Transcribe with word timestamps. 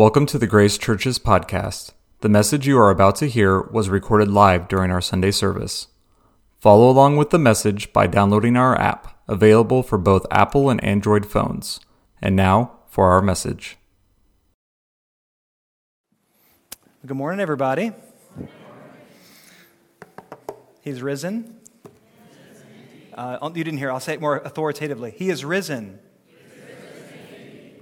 Welcome 0.00 0.24
to 0.28 0.38
the 0.38 0.46
Grace 0.46 0.78
Church's 0.78 1.18
podcast. 1.18 1.92
The 2.22 2.30
message 2.30 2.66
you 2.66 2.78
are 2.78 2.88
about 2.88 3.16
to 3.16 3.26
hear 3.26 3.60
was 3.60 3.90
recorded 3.90 4.28
live 4.28 4.66
during 4.66 4.90
our 4.90 5.02
Sunday 5.02 5.30
service. 5.30 5.88
Follow 6.58 6.88
along 6.88 7.18
with 7.18 7.28
the 7.28 7.38
message 7.38 7.92
by 7.92 8.06
downloading 8.06 8.56
our 8.56 8.80
app, 8.80 9.20
available 9.28 9.82
for 9.82 9.98
both 9.98 10.24
Apple 10.30 10.70
and 10.70 10.82
Android 10.82 11.26
phones. 11.26 11.80
And 12.22 12.34
now 12.34 12.78
for 12.88 13.10
our 13.10 13.20
message. 13.20 13.76
Good 17.04 17.18
morning, 17.18 17.38
everybody. 17.38 17.92
He's 20.80 21.02
risen. 21.02 21.60
Uh, 23.12 23.50
you 23.54 23.64
didn't 23.64 23.76
hear, 23.76 23.92
I'll 23.92 24.00
say 24.00 24.14
it 24.14 24.20
more 24.22 24.38
authoritatively. 24.38 25.10
He 25.10 25.28
is 25.28 25.44
risen. 25.44 25.98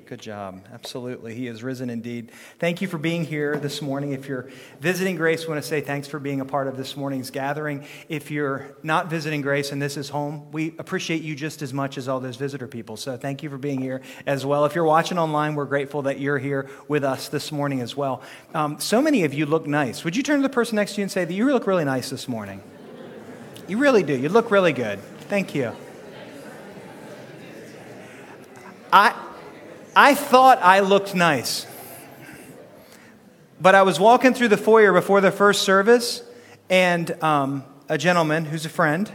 Good 0.09 0.21
job. 0.23 0.65
Absolutely. 0.73 1.35
He 1.35 1.49
is 1.49 1.63
risen 1.63 1.91
indeed. 1.91 2.33
Thank 2.59 2.81
you 2.81 2.89
for 2.89 2.97
being 2.97 3.27
here 3.27 3.59
this 3.59 3.83
morning. 3.83 4.13
If 4.13 4.27
you're 4.27 4.49
visiting 4.81 5.17
Grace, 5.17 5.47
want 5.47 5.63
to 5.63 5.69
say 5.69 5.83
thanks 5.83 6.09
for 6.09 6.19
being 6.19 6.41
a 6.41 6.47
part 6.47 6.67
of 6.67 6.79
this 6.79 6.97
morning's 6.97 7.31
gathering. 7.31 7.85
If 8.09 8.31
you're 8.31 8.75
not 8.83 9.11
visiting 9.11 9.43
Grace 9.43 9.71
and 9.71 9.83
this 9.83 9.99
is 9.99 10.09
home, 10.09 10.51
we 10.51 10.75
appreciate 10.79 11.21
you 11.21 11.35
just 11.35 11.61
as 11.61 11.75
much 11.75 11.99
as 11.99 12.09
all 12.09 12.21
those 12.21 12.37
visitor 12.37 12.67
people. 12.67 12.97
So 12.97 13.19
thank 13.19 13.43
you 13.43 13.51
for 13.51 13.59
being 13.59 13.83
here 13.83 14.01
as 14.25 14.47
well. 14.47 14.65
If 14.65 14.75
you're 14.75 14.83
watching 14.83 15.19
online, 15.19 15.55
we're 15.55 15.67
grateful 15.67 16.01
that 16.01 16.19
you're 16.19 16.39
here 16.39 16.71
with 16.89 17.05
us 17.05 17.29
this 17.29 17.53
morning 17.53 17.83
as 17.83 17.95
well. 17.95 18.23
Um, 18.55 18.81
so 18.81 19.03
many 19.03 19.25
of 19.25 19.35
you 19.35 19.45
look 19.45 19.67
nice. 19.67 20.05
Would 20.05 20.17
you 20.17 20.23
turn 20.23 20.39
to 20.39 20.43
the 20.43 20.49
person 20.49 20.77
next 20.77 20.95
to 20.95 21.03
you 21.03 21.03
and 21.03 21.13
say 21.13 21.27
that 21.27 21.35
you 21.35 21.45
look 21.53 21.67
really 21.67 21.85
nice 21.85 22.09
this 22.09 22.27
morning? 22.27 22.63
You 23.67 23.77
really 23.77 24.05
do. 24.05 24.17
You 24.17 24.31
look 24.31 24.51
really 24.51 24.73
good. 24.73 25.01
Thank 25.29 25.55
you. 25.55 25.77
I. 28.91 29.18
I 30.01 30.15
thought 30.15 30.61
I 30.63 30.79
looked 30.79 31.17
nice. 31.17 31.67
But 33.61 33.75
I 33.75 33.83
was 33.83 33.99
walking 33.99 34.33
through 34.33 34.47
the 34.47 34.57
foyer 34.57 34.93
before 34.93 35.21
the 35.21 35.33
first 35.33 35.63
service, 35.63 36.23
and 36.71 37.21
um, 37.21 37.65
a 37.89 37.99
gentleman 37.99 38.45
who's 38.45 38.65
a 38.65 38.69
friend, 38.69 39.11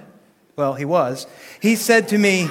well, 0.58 0.74
he 0.74 0.84
was, 0.84 1.26
he 1.62 1.78
said 1.78 2.10
to 2.10 2.18
me, 2.18 2.50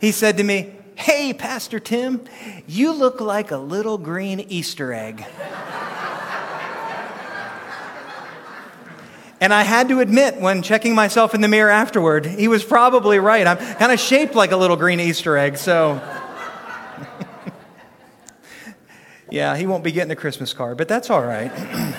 he 0.00 0.10
said 0.10 0.38
to 0.38 0.42
me, 0.42 0.74
Hey, 0.96 1.32
Pastor 1.32 1.78
Tim, 1.78 2.24
you 2.66 2.92
look 2.92 3.20
like 3.20 3.52
a 3.52 3.58
little 3.58 3.96
green 3.96 4.40
Easter 4.40 4.92
egg. 4.92 5.24
And 9.40 9.54
I 9.54 9.62
had 9.62 9.88
to 9.88 10.00
admit, 10.00 10.40
when 10.40 10.62
checking 10.62 10.96
myself 10.96 11.32
in 11.32 11.40
the 11.40 11.48
mirror 11.48 11.70
afterward, 11.70 12.26
he 12.26 12.48
was 12.48 12.64
probably 12.64 13.20
right. 13.20 13.46
I'm 13.46 13.56
kind 13.76 13.92
of 13.92 14.00
shaped 14.00 14.34
like 14.34 14.50
a 14.50 14.56
little 14.56 14.76
green 14.76 14.98
Easter 14.98 15.36
egg, 15.36 15.58
so. 15.58 16.00
Yeah, 19.32 19.56
he 19.56 19.66
won't 19.66 19.82
be 19.82 19.92
getting 19.92 20.10
a 20.10 20.16
Christmas 20.16 20.52
card, 20.52 20.76
but 20.76 20.88
that's 20.88 21.08
all 21.08 21.24
right. 21.24 21.50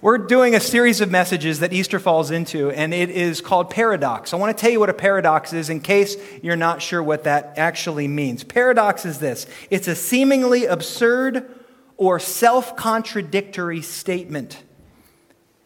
We're 0.00 0.18
doing 0.18 0.56
a 0.56 0.60
series 0.60 1.00
of 1.00 1.08
messages 1.08 1.60
that 1.60 1.72
Easter 1.72 2.00
falls 2.00 2.32
into, 2.32 2.72
and 2.72 2.92
it 2.92 3.08
is 3.08 3.40
called 3.40 3.70
paradox. 3.70 4.34
I 4.34 4.38
want 4.38 4.58
to 4.58 4.60
tell 4.60 4.72
you 4.72 4.80
what 4.80 4.90
a 4.90 4.94
paradox 4.94 5.52
is 5.52 5.70
in 5.70 5.78
case 5.78 6.16
you're 6.42 6.56
not 6.56 6.82
sure 6.82 7.00
what 7.00 7.22
that 7.24 7.52
actually 7.58 8.08
means. 8.08 8.42
Paradox 8.42 9.06
is 9.06 9.20
this 9.20 9.46
it's 9.70 9.86
a 9.86 9.94
seemingly 9.94 10.64
absurd 10.64 11.48
or 11.96 12.18
self 12.18 12.74
contradictory 12.74 13.82
statement 13.82 14.64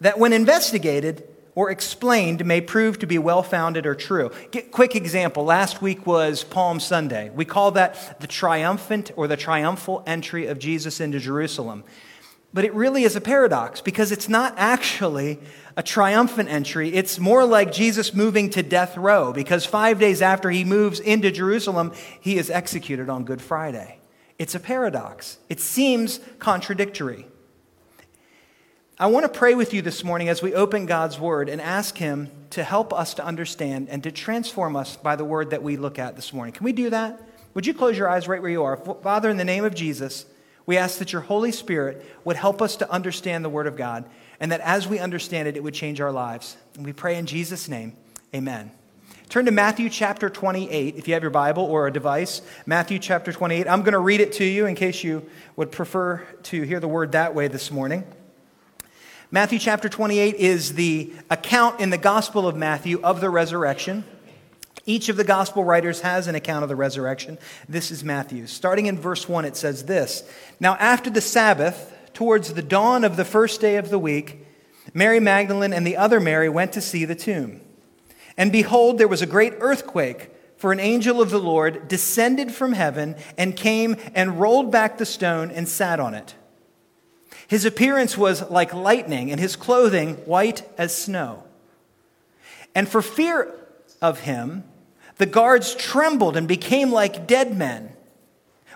that, 0.02 0.18
when 0.18 0.34
investigated, 0.34 1.26
or 1.56 1.70
explained 1.70 2.44
may 2.44 2.60
prove 2.60 3.00
to 3.00 3.06
be 3.06 3.18
well 3.18 3.42
founded 3.42 3.86
or 3.86 3.96
true. 3.96 4.30
Get, 4.52 4.70
quick 4.70 4.94
example 4.94 5.44
last 5.44 5.82
week 5.82 6.06
was 6.06 6.44
Palm 6.44 6.78
Sunday. 6.78 7.30
We 7.30 7.44
call 7.44 7.72
that 7.72 8.20
the 8.20 8.28
triumphant 8.28 9.10
or 9.16 9.26
the 9.26 9.38
triumphal 9.38 10.04
entry 10.06 10.46
of 10.46 10.60
Jesus 10.60 11.00
into 11.00 11.18
Jerusalem. 11.18 11.82
But 12.52 12.64
it 12.64 12.74
really 12.74 13.02
is 13.02 13.16
a 13.16 13.20
paradox 13.20 13.80
because 13.80 14.12
it's 14.12 14.28
not 14.28 14.54
actually 14.56 15.40
a 15.76 15.82
triumphant 15.82 16.50
entry. 16.50 16.92
It's 16.94 17.18
more 17.18 17.44
like 17.44 17.72
Jesus 17.72 18.14
moving 18.14 18.50
to 18.50 18.62
death 18.62 18.96
row 18.96 19.32
because 19.32 19.66
five 19.66 19.98
days 19.98 20.22
after 20.22 20.50
he 20.50 20.64
moves 20.64 21.00
into 21.00 21.30
Jerusalem, 21.30 21.92
he 22.20 22.36
is 22.36 22.50
executed 22.50 23.08
on 23.08 23.24
Good 23.24 23.42
Friday. 23.42 23.98
It's 24.38 24.54
a 24.54 24.60
paradox. 24.60 25.38
It 25.48 25.60
seems 25.60 26.20
contradictory. 26.38 27.26
I 28.98 29.08
want 29.08 29.30
to 29.30 29.38
pray 29.38 29.54
with 29.54 29.74
you 29.74 29.82
this 29.82 30.02
morning 30.02 30.30
as 30.30 30.40
we 30.40 30.54
open 30.54 30.86
God's 30.86 31.20
Word 31.20 31.50
and 31.50 31.60
ask 31.60 31.98
Him 31.98 32.30
to 32.48 32.64
help 32.64 32.94
us 32.94 33.12
to 33.14 33.24
understand 33.24 33.90
and 33.90 34.02
to 34.04 34.10
transform 34.10 34.74
us 34.74 34.96
by 34.96 35.16
the 35.16 35.24
Word 35.24 35.50
that 35.50 35.62
we 35.62 35.76
look 35.76 35.98
at 35.98 36.16
this 36.16 36.32
morning. 36.32 36.54
Can 36.54 36.64
we 36.64 36.72
do 36.72 36.88
that? 36.88 37.20
Would 37.52 37.66
you 37.66 37.74
close 37.74 37.98
your 37.98 38.08
eyes 38.08 38.26
right 38.26 38.40
where 38.40 38.50
you 38.50 38.62
are? 38.62 38.78
Father, 38.78 39.28
in 39.28 39.36
the 39.36 39.44
name 39.44 39.66
of 39.66 39.74
Jesus, 39.74 40.24
we 40.64 40.78
ask 40.78 40.98
that 40.98 41.12
your 41.12 41.20
Holy 41.20 41.52
Spirit 41.52 42.06
would 42.24 42.36
help 42.36 42.62
us 42.62 42.74
to 42.76 42.90
understand 42.90 43.44
the 43.44 43.50
Word 43.50 43.66
of 43.66 43.76
God 43.76 44.08
and 44.40 44.50
that 44.50 44.62
as 44.62 44.88
we 44.88 44.98
understand 44.98 45.46
it, 45.46 45.58
it 45.58 45.62
would 45.62 45.74
change 45.74 46.00
our 46.00 46.10
lives. 46.10 46.56
And 46.74 46.86
we 46.86 46.94
pray 46.94 47.18
in 47.18 47.26
Jesus' 47.26 47.68
name, 47.68 47.92
amen. 48.34 48.70
Turn 49.28 49.44
to 49.44 49.50
Matthew 49.50 49.90
chapter 49.90 50.30
28, 50.30 50.96
if 50.96 51.06
you 51.06 51.12
have 51.12 51.22
your 51.22 51.30
Bible 51.30 51.64
or 51.64 51.86
a 51.86 51.92
device. 51.92 52.40
Matthew 52.64 52.98
chapter 52.98 53.30
28. 53.30 53.68
I'm 53.68 53.82
going 53.82 53.92
to 53.92 53.98
read 53.98 54.22
it 54.22 54.32
to 54.34 54.44
you 54.44 54.64
in 54.64 54.74
case 54.74 55.04
you 55.04 55.28
would 55.54 55.70
prefer 55.70 56.26
to 56.44 56.62
hear 56.62 56.80
the 56.80 56.88
word 56.88 57.12
that 57.12 57.34
way 57.34 57.48
this 57.48 57.70
morning. 57.70 58.02
Matthew 59.32 59.58
chapter 59.58 59.88
28 59.88 60.36
is 60.36 60.74
the 60.74 61.12
account 61.30 61.80
in 61.80 61.90
the 61.90 61.98
Gospel 61.98 62.46
of 62.46 62.54
Matthew 62.54 63.00
of 63.02 63.20
the 63.20 63.28
resurrection. 63.28 64.04
Each 64.84 65.08
of 65.08 65.16
the 65.16 65.24
gospel 65.24 65.64
writers 65.64 66.02
has 66.02 66.28
an 66.28 66.36
account 66.36 66.62
of 66.62 66.68
the 66.68 66.76
resurrection. 66.76 67.38
This 67.68 67.90
is 67.90 68.04
Matthew. 68.04 68.46
Starting 68.46 68.86
in 68.86 68.96
verse 68.96 69.28
1, 69.28 69.44
it 69.44 69.56
says 69.56 69.86
this 69.86 70.22
Now, 70.60 70.76
after 70.76 71.10
the 71.10 71.20
Sabbath, 71.20 71.92
towards 72.14 72.54
the 72.54 72.62
dawn 72.62 73.02
of 73.02 73.16
the 73.16 73.24
first 73.24 73.60
day 73.60 73.78
of 73.78 73.90
the 73.90 73.98
week, 73.98 74.46
Mary 74.94 75.18
Magdalene 75.18 75.72
and 75.72 75.84
the 75.84 75.96
other 75.96 76.20
Mary 76.20 76.48
went 76.48 76.72
to 76.74 76.80
see 76.80 77.04
the 77.04 77.16
tomb. 77.16 77.60
And 78.36 78.52
behold, 78.52 78.98
there 78.98 79.08
was 79.08 79.22
a 79.22 79.26
great 79.26 79.54
earthquake, 79.58 80.30
for 80.56 80.70
an 80.70 80.78
angel 80.78 81.20
of 81.20 81.30
the 81.30 81.40
Lord 81.40 81.88
descended 81.88 82.52
from 82.52 82.74
heaven 82.74 83.16
and 83.36 83.56
came 83.56 83.96
and 84.14 84.40
rolled 84.40 84.70
back 84.70 84.98
the 84.98 85.04
stone 85.04 85.50
and 85.50 85.68
sat 85.68 85.98
on 85.98 86.14
it. 86.14 86.36
His 87.48 87.64
appearance 87.64 88.16
was 88.16 88.50
like 88.50 88.74
lightning, 88.74 89.30
and 89.30 89.40
his 89.40 89.56
clothing 89.56 90.14
white 90.26 90.68
as 90.76 90.96
snow. 90.96 91.44
And 92.74 92.88
for 92.88 93.02
fear 93.02 93.54
of 94.02 94.20
him, 94.20 94.64
the 95.18 95.26
guards 95.26 95.74
trembled 95.74 96.36
and 96.36 96.46
became 96.46 96.90
like 96.92 97.26
dead 97.26 97.56
men. 97.56 97.92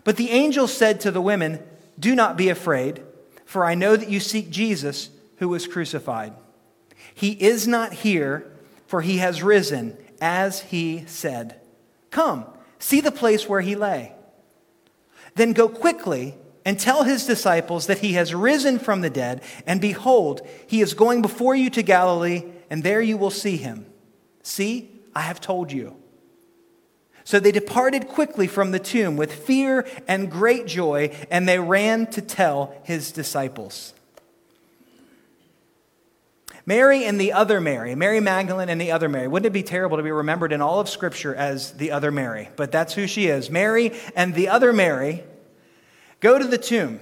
But 0.05 0.17
the 0.17 0.31
angel 0.31 0.67
said 0.69 1.01
to 1.01 1.11
the 1.11 1.21
women, 1.21 1.63
Do 1.99 2.15
not 2.15 2.37
be 2.37 2.49
afraid, 2.49 3.03
for 3.45 3.65
I 3.65 3.75
know 3.75 3.97
that 3.97 4.09
you 4.09 4.21
seek 4.21 4.51
Jesus 4.51 5.11
who 5.37 5.49
was 5.49 5.67
crucified. 5.67 6.33
He 7.15 7.33
is 7.33 7.67
not 7.67 7.93
here, 7.93 8.51
for 8.87 9.03
he 9.03 9.19
has 9.19 9.43
risen, 9.43 9.97
as 10.21 10.61
he 10.63 11.05
said. 11.07 11.61
Come, 12.11 12.47
see 12.79 13.01
the 13.01 13.13
place 13.13 13.49
where 13.49 13.61
he 13.61 13.75
lay. 13.75 14.13
Then 15.35 15.53
go 15.53 15.69
quickly 15.69 16.35
and 16.65 16.79
tell 16.79 17.05
his 17.05 17.27
disciples 17.27 17.87
that 17.87 17.99
he 17.99 18.13
has 18.15 18.35
risen 18.35 18.79
from 18.79 19.01
the 19.01 19.11
dead, 19.11 19.43
and 19.67 19.81
behold, 19.81 20.47
he 20.67 20.81
is 20.81 20.95
going 20.95 21.23
before 21.23 21.55
you 21.55 21.71
to 21.71 21.83
Galilee, 21.83 22.45
and 22.69 22.83
there 22.83 23.01
you 23.01 23.17
will 23.17 23.31
see 23.31 23.57
him. 23.57 23.87
See, 24.43 24.91
I 25.15 25.23
have 25.23 25.41
told 25.41 25.73
you. 25.73 25.97
So 27.25 27.39
they 27.39 27.53
departed 27.53 28.09
quickly 28.09 28.47
from 28.47 28.73
the 28.73 28.79
tomb 28.79 29.17
with 29.17 29.33
fear 29.33 29.87
and 30.09 30.31
great 30.31 30.67
joy, 30.67 31.15
and 31.31 31.49
they 31.49 31.59
ran 31.59 32.07
to 32.09 32.23
tell 32.23 32.75
his 32.85 33.13
disciples. 33.13 33.95
Mary 36.67 37.05
and 37.05 37.21
the 37.21 37.33
other 37.33 37.61
Mary, 37.61 37.95
Mary 37.95 38.21
Magdalene 38.21 38.69
and 38.69 38.81
the 38.81 38.93
other 38.93 39.09
Mary. 39.09 39.27
Wouldn't 39.27 39.47
it 39.47 39.53
be 39.53 39.63
terrible 39.63 39.97
to 39.97 40.03
be 40.03 40.11
remembered 40.11 40.53
in 40.53 40.61
all 40.61 40.79
of 40.79 40.89
Scripture 40.89 41.35
as 41.35 41.73
the 41.73 41.91
other 41.91 42.11
Mary? 42.11 42.49
But 42.57 42.71
that's 42.71 42.95
who 42.95 43.07
she 43.07 43.27
is. 43.27 43.51
Mary 43.51 43.93
and 44.15 44.35
the 44.35 44.49
other 44.49 44.73
Mary 44.73 45.25
Go 46.21 46.39
to 46.39 46.45
the 46.45 46.59
tomb. 46.59 47.01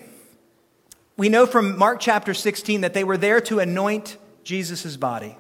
We 1.17 1.29
know 1.29 1.47
from 1.47 1.77
Mark 1.77 1.99
chapter 1.99 2.33
16 2.33 2.83
that 2.83 2.95
they 2.95 3.03
were 3.03 3.17
there 3.17 3.41
to 3.43 3.59
anoint 3.59 4.17
Jesus' 4.45 4.97
body. 4.97 5.37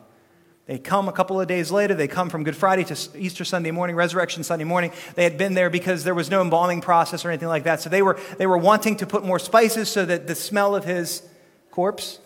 They 0.67 0.79
come 0.79 1.09
a 1.09 1.13
couple 1.13 1.41
of 1.41 1.47
days 1.47 1.71
later. 1.71 1.95
They 1.95 2.09
come 2.09 2.29
from 2.29 2.43
Good 2.43 2.57
Friday 2.57 2.85
to 2.85 2.99
Easter 3.17 3.45
Sunday 3.45 3.71
morning, 3.71 3.95
Resurrection 3.95 4.43
Sunday 4.43 4.65
morning. 4.65 4.93
They 5.15 5.23
had 5.23 5.39
been 5.39 5.55
there 5.55 5.71
because 5.71 6.05
there 6.05 6.15
was 6.15 6.29
no 6.29 6.43
embalming 6.43 6.81
process 6.81 7.25
or 7.25 7.31
anything 7.31 7.49
like 7.49 7.65
that. 7.65 7.81
So 7.81 7.89
they 7.89 8.03
were, 8.03 8.19
they 8.37 8.47
were 8.47 8.59
wanting 8.59 8.97
to 8.97 9.07
put 9.07 9.25
more 9.25 9.39
spices 9.39 9.89
so 9.89 10.05
that 10.05 10.27
the 10.27 10.35
smell 10.35 10.75
of 10.75 10.85
his 10.85 11.23
corpse 11.71 12.19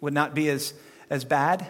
would 0.00 0.14
not 0.14 0.34
be 0.34 0.48
as, 0.48 0.72
as 1.10 1.24
bad. 1.24 1.66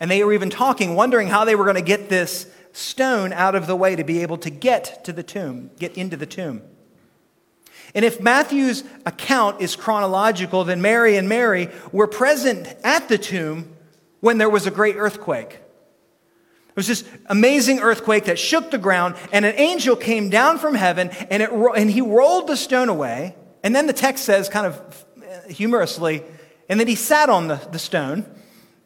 And 0.00 0.10
they 0.10 0.22
were 0.22 0.34
even 0.34 0.50
talking, 0.50 0.96
wondering 0.96 1.28
how 1.28 1.44
they 1.44 1.54
were 1.54 1.64
going 1.64 1.76
to 1.76 1.82
get 1.82 2.08
this 2.08 2.46
stone 2.72 3.32
out 3.32 3.54
of 3.54 3.68
the 3.68 3.76
way 3.76 3.94
to 3.94 4.04
be 4.04 4.20
able 4.20 4.36
to 4.38 4.50
get 4.50 5.04
to 5.04 5.12
the 5.12 5.22
tomb, 5.22 5.70
get 5.78 5.96
into 5.96 6.16
the 6.16 6.26
tomb. 6.26 6.60
And 7.94 8.04
if 8.04 8.20
Matthew's 8.20 8.84
account 9.06 9.60
is 9.60 9.76
chronological, 9.76 10.64
then 10.64 10.80
Mary 10.80 11.16
and 11.16 11.28
Mary 11.28 11.68
were 11.92 12.06
present 12.06 12.66
at 12.82 13.08
the 13.08 13.18
tomb 13.18 13.74
when 14.20 14.38
there 14.38 14.50
was 14.50 14.66
a 14.66 14.70
great 14.70 14.96
earthquake. 14.96 15.60
It 16.68 16.76
was 16.76 16.88
this 16.88 17.04
amazing 17.26 17.78
earthquake 17.80 18.24
that 18.24 18.38
shook 18.38 18.70
the 18.72 18.78
ground, 18.78 19.14
and 19.32 19.44
an 19.44 19.54
angel 19.56 19.94
came 19.94 20.28
down 20.28 20.58
from 20.58 20.74
heaven, 20.74 21.10
and, 21.30 21.42
it, 21.42 21.50
and 21.50 21.88
he 21.88 22.00
rolled 22.00 22.48
the 22.48 22.56
stone 22.56 22.88
away. 22.88 23.36
And 23.62 23.76
then 23.76 23.86
the 23.86 23.92
text 23.92 24.24
says, 24.24 24.48
kind 24.48 24.66
of 24.66 25.04
uh, 25.18 25.48
humorously, 25.48 26.24
and 26.68 26.80
then 26.80 26.88
he 26.88 26.96
sat 26.96 27.28
on 27.28 27.46
the, 27.46 27.56
the 27.70 27.78
stone 27.78 28.26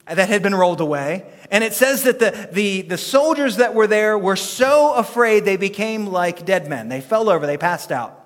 that 0.06 0.28
had 0.28 0.42
been 0.42 0.54
rolled 0.54 0.80
away. 0.80 1.24
And 1.50 1.64
it 1.64 1.72
says 1.72 2.02
that 2.02 2.18
the, 2.18 2.48
the, 2.52 2.82
the 2.82 2.98
soldiers 2.98 3.56
that 3.56 3.74
were 3.74 3.86
there 3.86 4.18
were 4.18 4.36
so 4.36 4.94
afraid 4.94 5.44
they 5.44 5.56
became 5.56 6.06
like 6.06 6.44
dead 6.44 6.68
men. 6.68 6.88
They 6.88 7.00
fell 7.00 7.30
over, 7.30 7.46
they 7.46 7.56
passed 7.56 7.92
out. 7.92 8.17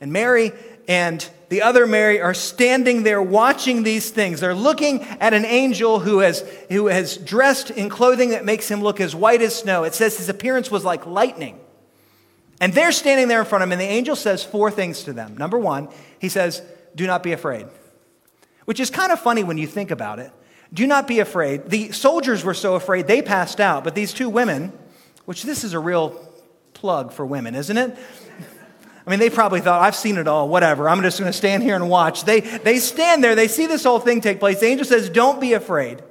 And 0.00 0.12
Mary 0.12 0.52
and 0.86 1.28
the 1.48 1.62
other 1.62 1.86
Mary 1.86 2.20
are 2.20 2.34
standing 2.34 3.02
there 3.02 3.22
watching 3.22 3.82
these 3.82 4.10
things. 4.10 4.40
They're 4.40 4.54
looking 4.54 5.02
at 5.02 5.32
an 5.34 5.44
angel 5.44 5.98
who 5.98 6.18
has, 6.20 6.40
who 6.70 6.86
has 6.86 7.16
dressed 7.16 7.70
in 7.70 7.88
clothing 7.88 8.30
that 8.30 8.44
makes 8.44 8.70
him 8.70 8.82
look 8.82 9.00
as 9.00 9.14
white 9.14 9.42
as 9.42 9.54
snow. 9.54 9.84
It 9.84 9.94
says 9.94 10.18
his 10.18 10.28
appearance 10.28 10.70
was 10.70 10.84
like 10.84 11.06
lightning. 11.06 11.58
And 12.60 12.72
they're 12.72 12.92
standing 12.92 13.28
there 13.28 13.40
in 13.40 13.46
front 13.46 13.62
of 13.62 13.68
him, 13.68 13.72
and 13.72 13.80
the 13.80 13.86
angel 13.86 14.16
says 14.16 14.42
four 14.42 14.70
things 14.70 15.04
to 15.04 15.12
them. 15.12 15.36
Number 15.36 15.58
one, 15.58 15.88
he 16.18 16.28
says, 16.28 16.62
Do 16.94 17.06
not 17.06 17.22
be 17.22 17.32
afraid, 17.32 17.66
which 18.64 18.80
is 18.80 18.90
kind 18.90 19.12
of 19.12 19.20
funny 19.20 19.44
when 19.44 19.58
you 19.58 19.66
think 19.66 19.90
about 19.90 20.18
it. 20.18 20.32
Do 20.72 20.86
not 20.86 21.06
be 21.06 21.20
afraid. 21.20 21.70
The 21.70 21.92
soldiers 21.92 22.44
were 22.44 22.54
so 22.54 22.74
afraid 22.74 23.06
they 23.06 23.22
passed 23.22 23.60
out, 23.60 23.84
but 23.84 23.94
these 23.94 24.12
two 24.12 24.28
women, 24.28 24.72
which 25.24 25.44
this 25.44 25.64
is 25.64 25.72
a 25.72 25.78
real 25.78 26.10
plug 26.74 27.12
for 27.12 27.24
women, 27.24 27.54
isn't 27.54 27.76
it? 27.76 27.96
I 29.08 29.10
mean, 29.10 29.20
they 29.20 29.30
probably 29.30 29.62
thought, 29.62 29.80
I've 29.80 29.96
seen 29.96 30.18
it 30.18 30.28
all, 30.28 30.50
whatever. 30.50 30.86
I'm 30.86 31.00
just 31.00 31.18
going 31.18 31.32
to 31.32 31.36
stand 31.36 31.62
here 31.62 31.74
and 31.74 31.88
watch. 31.88 32.24
They, 32.26 32.40
they 32.40 32.78
stand 32.78 33.24
there, 33.24 33.34
they 33.34 33.48
see 33.48 33.64
this 33.64 33.84
whole 33.84 34.00
thing 34.00 34.20
take 34.20 34.38
place. 34.38 34.60
The 34.60 34.66
angel 34.66 34.84
says, 34.84 35.08
Don't 35.08 35.40
be 35.40 35.54
afraid. 35.54 36.02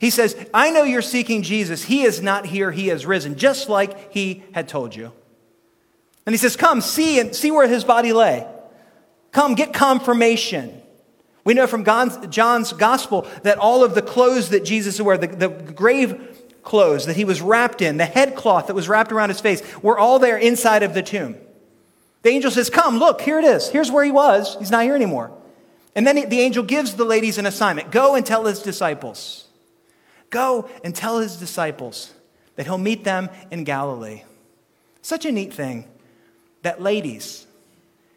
He 0.00 0.08
says, 0.08 0.34
I 0.54 0.70
know 0.70 0.82
you're 0.82 1.02
seeking 1.02 1.42
Jesus. 1.42 1.84
He 1.84 2.04
is 2.04 2.22
not 2.22 2.46
here, 2.46 2.70
he 2.70 2.86
has 2.86 3.04
risen, 3.04 3.36
just 3.36 3.68
like 3.68 4.14
he 4.14 4.42
had 4.52 4.66
told 4.66 4.96
you. 4.96 5.12
And 6.24 6.32
he 6.32 6.38
says, 6.38 6.56
Come, 6.56 6.80
see 6.80 7.20
and 7.20 7.36
see 7.36 7.50
where 7.50 7.68
his 7.68 7.84
body 7.84 8.14
lay. 8.14 8.46
Come, 9.30 9.54
get 9.54 9.74
confirmation. 9.74 10.80
We 11.44 11.52
know 11.52 11.66
from 11.66 11.84
John's 11.84 12.72
gospel 12.72 13.28
that 13.42 13.58
all 13.58 13.84
of 13.84 13.94
the 13.94 14.00
clothes 14.00 14.48
that 14.48 14.64
Jesus 14.64 14.98
wore, 14.98 15.18
the, 15.18 15.26
the 15.26 15.50
grave 15.50 16.38
clothes 16.62 17.04
that 17.04 17.16
he 17.16 17.26
was 17.26 17.42
wrapped 17.42 17.82
in, 17.82 17.98
the 17.98 18.06
headcloth 18.06 18.68
that 18.68 18.74
was 18.74 18.88
wrapped 18.88 19.12
around 19.12 19.28
his 19.28 19.40
face, 19.42 19.62
were 19.82 19.98
all 19.98 20.18
there 20.18 20.38
inside 20.38 20.82
of 20.82 20.94
the 20.94 21.02
tomb. 21.02 21.36
The 22.22 22.30
angel 22.30 22.50
says, 22.50 22.70
Come, 22.70 22.98
look, 22.98 23.20
here 23.20 23.38
it 23.38 23.44
is. 23.44 23.68
Here's 23.68 23.90
where 23.90 24.04
he 24.04 24.10
was. 24.10 24.56
He's 24.58 24.70
not 24.70 24.84
here 24.84 24.94
anymore. 24.94 25.32
And 25.94 26.06
then 26.06 26.28
the 26.28 26.40
angel 26.40 26.62
gives 26.62 26.94
the 26.94 27.04
ladies 27.04 27.38
an 27.38 27.46
assignment 27.46 27.90
go 27.90 28.14
and 28.14 28.24
tell 28.24 28.44
his 28.44 28.60
disciples. 28.60 29.46
Go 30.30 30.68
and 30.84 30.94
tell 30.94 31.18
his 31.18 31.36
disciples 31.36 32.14
that 32.56 32.66
he'll 32.66 32.78
meet 32.78 33.04
them 33.04 33.28
in 33.50 33.64
Galilee. 33.64 34.22
Such 35.02 35.24
a 35.24 35.32
neat 35.32 35.52
thing 35.52 35.88
that 36.62 36.80
ladies, 36.80 37.46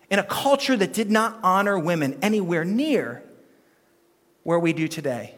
in 0.09 0.19
a 0.19 0.23
culture 0.23 0.75
that 0.75 0.93
did 0.93 1.09
not 1.09 1.39
honor 1.41 1.79
women 1.79 2.19
anywhere 2.21 2.65
near 2.65 3.23
where 4.43 4.59
we 4.59 4.73
do 4.73 4.87
today, 4.87 5.33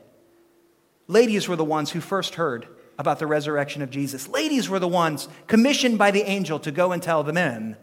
ladies 1.07 1.47
were 1.47 1.56
the 1.56 1.63
ones 1.63 1.91
who 1.91 2.01
first 2.01 2.35
heard 2.35 2.67
about 2.97 3.19
the 3.19 3.27
resurrection 3.27 3.81
of 3.81 3.89
Jesus. 3.89 4.27
Ladies 4.27 4.69
were 4.69 4.79
the 4.79 4.88
ones 4.88 5.29
commissioned 5.47 5.97
by 5.97 6.12
the 6.12 6.23
angel 6.23 6.59
to 6.59 6.71
go 6.71 6.91
and 6.91 7.01
tell 7.01 7.23
the 7.23 7.33
men 7.33 7.77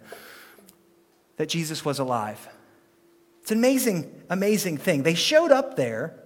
that 1.36 1.48
Jesus 1.48 1.84
was 1.84 1.98
alive. 1.98 2.48
It's 3.40 3.50
an 3.50 3.58
amazing, 3.58 4.22
amazing 4.30 4.78
thing. 4.78 5.02
They 5.02 5.14
showed 5.14 5.50
up 5.50 5.76
there, 5.76 6.18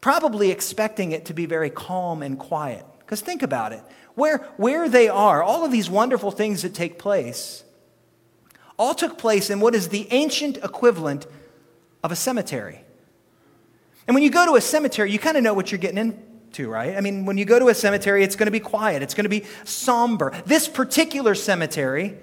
probably 0.00 0.50
expecting 0.50 1.12
it 1.12 1.26
to 1.26 1.34
be 1.34 1.46
very 1.46 1.70
calm 1.70 2.22
and 2.22 2.38
quiet. 2.38 2.84
Because 3.00 3.20
think 3.20 3.42
about 3.42 3.72
it 3.72 3.82
where, 4.16 4.38
where 4.56 4.88
they 4.88 5.08
are, 5.08 5.42
all 5.42 5.64
of 5.64 5.70
these 5.70 5.88
wonderful 5.88 6.30
things 6.32 6.62
that 6.62 6.74
take 6.74 6.98
place, 6.98 7.62
all 8.78 8.94
took 8.94 9.16
place 9.16 9.50
in 9.50 9.60
what 9.60 9.74
is 9.74 9.88
the 9.88 10.08
ancient 10.10 10.56
equivalent 10.58 11.26
of 12.02 12.10
a 12.10 12.16
cemetery. 12.16 12.80
And 14.06 14.14
when 14.14 14.22
you 14.22 14.30
go 14.30 14.46
to 14.46 14.56
a 14.56 14.60
cemetery, 14.60 15.12
you 15.12 15.18
kind 15.18 15.36
of 15.36 15.42
know 15.42 15.54
what 15.54 15.70
you're 15.70 15.78
getting 15.78 15.98
into, 15.98 16.68
right? 16.68 16.96
I 16.96 17.00
mean, 17.00 17.26
when 17.26 17.36
you 17.38 17.44
go 17.44 17.58
to 17.58 17.68
a 17.68 17.74
cemetery, 17.74 18.24
it's 18.24 18.36
going 18.36 18.46
to 18.46 18.52
be 18.52 18.60
quiet, 18.60 19.02
it's 19.02 19.14
going 19.14 19.24
to 19.24 19.30
be 19.30 19.44
somber. 19.64 20.32
This 20.46 20.66
particular 20.66 21.34
cemetery 21.34 22.16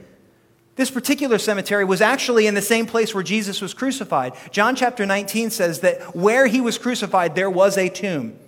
this 0.76 0.90
particular 0.90 1.38
cemetery 1.38 1.86
was 1.86 2.02
actually 2.02 2.48
in 2.48 2.56
the 2.56 2.62
same 2.62 2.88
place 2.88 3.14
where 3.14 3.24
Jesus 3.24 3.62
was 3.62 3.74
crucified. 3.74 4.34
John 4.52 4.76
chapter 4.76 5.06
19 5.06 5.52
says 5.52 5.82
that 5.82 6.16
where 6.16 6.48
he 6.48 6.62
was 6.62 6.78
crucified, 6.80 7.36
there 7.36 7.50
was 7.50 7.78
a 7.78 7.90
tomb. 7.90 8.40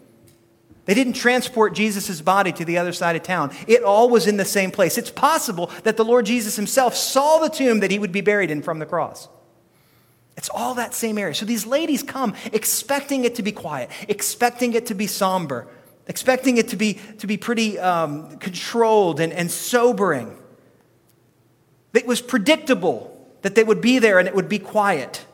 They 0.86 0.94
didn't 0.94 1.14
transport 1.14 1.74
Jesus' 1.74 2.22
body 2.22 2.52
to 2.54 2.66
the 2.66 2.78
other 2.78 2.94
side 2.94 3.16
of 3.16 3.24
town. 3.24 3.52
It 3.68 3.84
all 3.84 4.10
was 4.10 4.28
in 4.28 4.38
the 4.38 4.46
same 4.46 4.72
place. 4.72 4.98
It's 4.98 5.10
possible 5.10 5.72
that 5.84 5.98
the 5.98 6.06
Lord 6.06 6.26
Jesus 6.26 6.56
himself 6.56 6.96
saw 6.96 7.40
the 7.40 7.50
tomb 7.50 7.80
that 7.80 7.92
he 7.92 8.00
would 8.00 8.12
be 8.12 8.22
buried 8.22 8.52
in 8.52 8.62
from 8.62 8.80
the 8.80 8.86
cross. 8.86 9.28
It's 10.38 10.50
all 10.50 10.76
that 10.76 10.94
same 10.94 11.18
area. 11.18 11.34
So 11.34 11.46
these 11.46 11.66
ladies 11.66 12.04
come 12.04 12.36
expecting 12.54 13.24
it 13.24 13.36
to 13.36 13.44
be 13.44 13.52
quiet, 13.52 13.90
expecting 14.08 14.74
it 14.74 14.88
to 14.88 14.94
be 14.94 15.08
somber, 15.08 15.68
expecting 16.08 16.58
it 16.58 16.68
to 16.70 16.76
be, 16.76 17.00
to 17.20 17.26
be 17.28 17.38
pretty 17.38 17.80
um, 17.80 18.38
controlled 18.38 19.20
and, 19.20 19.32
and 19.32 19.50
sobering. 19.50 20.38
It 21.96 22.08
was 22.08 22.22
predictable 22.22 23.12
that 23.42 23.56
they 23.56 23.64
would 23.64 23.82
be 23.82 24.00
there 24.00 24.20
and 24.20 24.28
it 24.28 24.36
would 24.36 24.50
be 24.50 24.60
quiet, 24.60 25.26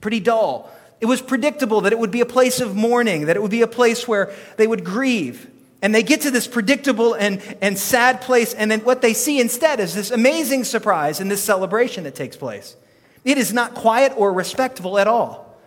pretty 0.00 0.20
dull. 0.20 0.70
It 1.00 1.06
was 1.06 1.20
predictable 1.20 1.82
that 1.82 1.92
it 1.92 1.98
would 1.98 2.10
be 2.10 2.20
a 2.20 2.26
place 2.26 2.60
of 2.60 2.76
mourning, 2.76 3.26
that 3.26 3.36
it 3.36 3.42
would 3.42 3.50
be 3.50 3.62
a 3.62 3.66
place 3.66 4.06
where 4.06 4.32
they 4.56 4.66
would 4.66 4.84
grieve. 4.84 5.50
And 5.82 5.94
they 5.94 6.02
get 6.02 6.22
to 6.22 6.30
this 6.30 6.46
predictable 6.46 7.14
and, 7.14 7.42
and 7.60 7.78
sad 7.78 8.22
place, 8.22 8.54
and 8.54 8.70
then 8.70 8.80
what 8.80 9.02
they 9.02 9.12
see 9.12 9.38
instead 9.38 9.80
is 9.80 9.94
this 9.94 10.10
amazing 10.10 10.64
surprise 10.64 11.20
and 11.20 11.30
this 11.30 11.42
celebration 11.42 12.04
that 12.04 12.14
takes 12.14 12.36
place. 12.36 12.76
It 13.24 13.36
is 13.36 13.52
not 13.52 13.74
quiet 13.74 14.12
or 14.16 14.32
respectful 14.32 14.98
at 14.98 15.06
all. 15.06 15.58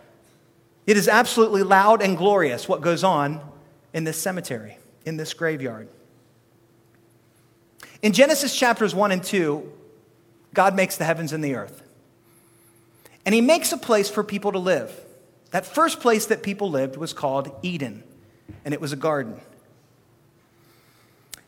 It 0.88 0.96
is 0.96 1.06
absolutely 1.06 1.62
loud 1.62 2.02
and 2.02 2.16
glorious 2.16 2.68
what 2.68 2.80
goes 2.80 3.04
on 3.04 3.40
in 3.92 4.04
this 4.04 4.16
cemetery, 4.16 4.78
in 5.04 5.16
this 5.16 5.34
graveyard. 5.34 5.88
In 8.02 8.12
Genesis 8.12 8.56
chapters 8.56 8.94
1 8.94 9.12
and 9.12 9.22
2, 9.22 9.72
God 10.58 10.74
makes 10.74 10.96
the 10.96 11.04
heavens 11.04 11.32
and 11.32 11.44
the 11.44 11.54
earth. 11.54 11.84
And 13.24 13.32
he 13.32 13.40
makes 13.40 13.70
a 13.70 13.76
place 13.76 14.10
for 14.10 14.24
people 14.24 14.50
to 14.50 14.58
live. 14.58 14.92
That 15.52 15.64
first 15.64 16.00
place 16.00 16.26
that 16.26 16.42
people 16.42 16.68
lived 16.68 16.96
was 16.96 17.12
called 17.12 17.54
Eden, 17.62 18.02
and 18.64 18.74
it 18.74 18.80
was 18.80 18.92
a 18.92 18.96
garden. 18.96 19.40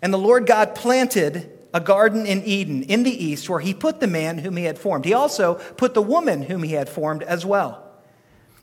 And 0.01 0.15
the 0.15 0.17
Lord 0.17 0.47
God 0.47 0.77
planted 0.77 1.51
a 1.75 1.81
garden 1.81 2.25
in 2.25 2.45
Eden 2.45 2.85
in 2.85 3.03
the 3.03 3.11
east 3.11 3.51
where 3.51 3.59
he 3.59 3.75
put 3.75 3.99
the 3.99 4.07
man 4.07 4.39
whom 4.39 4.57
he 4.57 4.63
had 4.63 4.79
formed. 4.79 5.05
He 5.05 5.13
also 5.13 5.55
put 5.55 5.93
the 5.93 6.03
woman 6.03 6.43
whom 6.43 6.63
he 6.63 6.75
had 6.75 6.89
formed 6.89 7.25
as 7.25 7.45
well. 7.45 7.85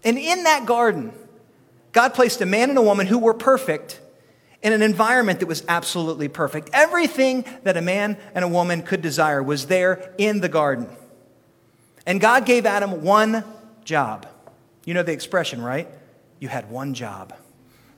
And 0.05 0.17
in 0.17 0.45
that 0.45 0.65
garden, 0.65 1.11
God 1.91 2.13
placed 2.13 2.39
a 2.39 2.45
man 2.45 2.69
and 2.69 2.77
a 2.77 2.81
woman 2.81 3.07
who 3.07 3.19
were 3.19 3.33
perfect 3.33 3.99
in 4.61 4.73
an 4.73 4.81
environment 4.81 5.39
that 5.39 5.45
was 5.47 5.63
absolutely 5.67 6.27
perfect. 6.27 6.69
Everything 6.73 7.45
that 7.63 7.77
a 7.77 7.81
man 7.81 8.17
and 8.33 8.43
a 8.43 8.47
woman 8.47 8.81
could 8.81 9.01
desire 9.01 9.41
was 9.41 9.67
there 9.67 10.13
in 10.17 10.39
the 10.41 10.49
garden. 10.49 10.89
And 12.05 12.19
God 12.19 12.45
gave 12.45 12.65
Adam 12.65 13.03
one 13.03 13.43
job. 13.83 14.27
You 14.85 14.93
know 14.93 15.03
the 15.03 15.11
expression, 15.11 15.61
right? 15.61 15.87
You 16.39 16.47
had 16.47 16.69
one 16.69 16.93
job. 16.93 17.33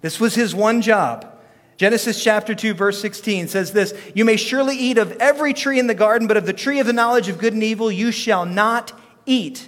This 0.02 0.20
was 0.20 0.36
his 0.36 0.56
one 0.56 0.82
job. 0.82 1.36
Genesis 1.78 2.22
chapter 2.22 2.54
2, 2.54 2.74
verse 2.74 3.00
16 3.00 3.48
says 3.48 3.72
this 3.72 3.94
You 4.14 4.26
may 4.26 4.36
surely 4.36 4.76
eat 4.76 4.98
of 4.98 5.14
every 5.14 5.54
tree 5.54 5.80
in 5.80 5.88
the 5.88 5.94
garden, 5.94 6.28
but 6.28 6.36
of 6.36 6.46
the 6.46 6.54
tree 6.54 6.80
of 6.80 6.88
the 6.88 6.94
knowledge 6.94 7.30
of 7.30 7.38
good 7.38 7.54
and 7.54 7.64
evil 7.64 7.92
you 7.92 8.12
shall 8.12 8.46
not 8.46 8.92
eat. 9.26 9.68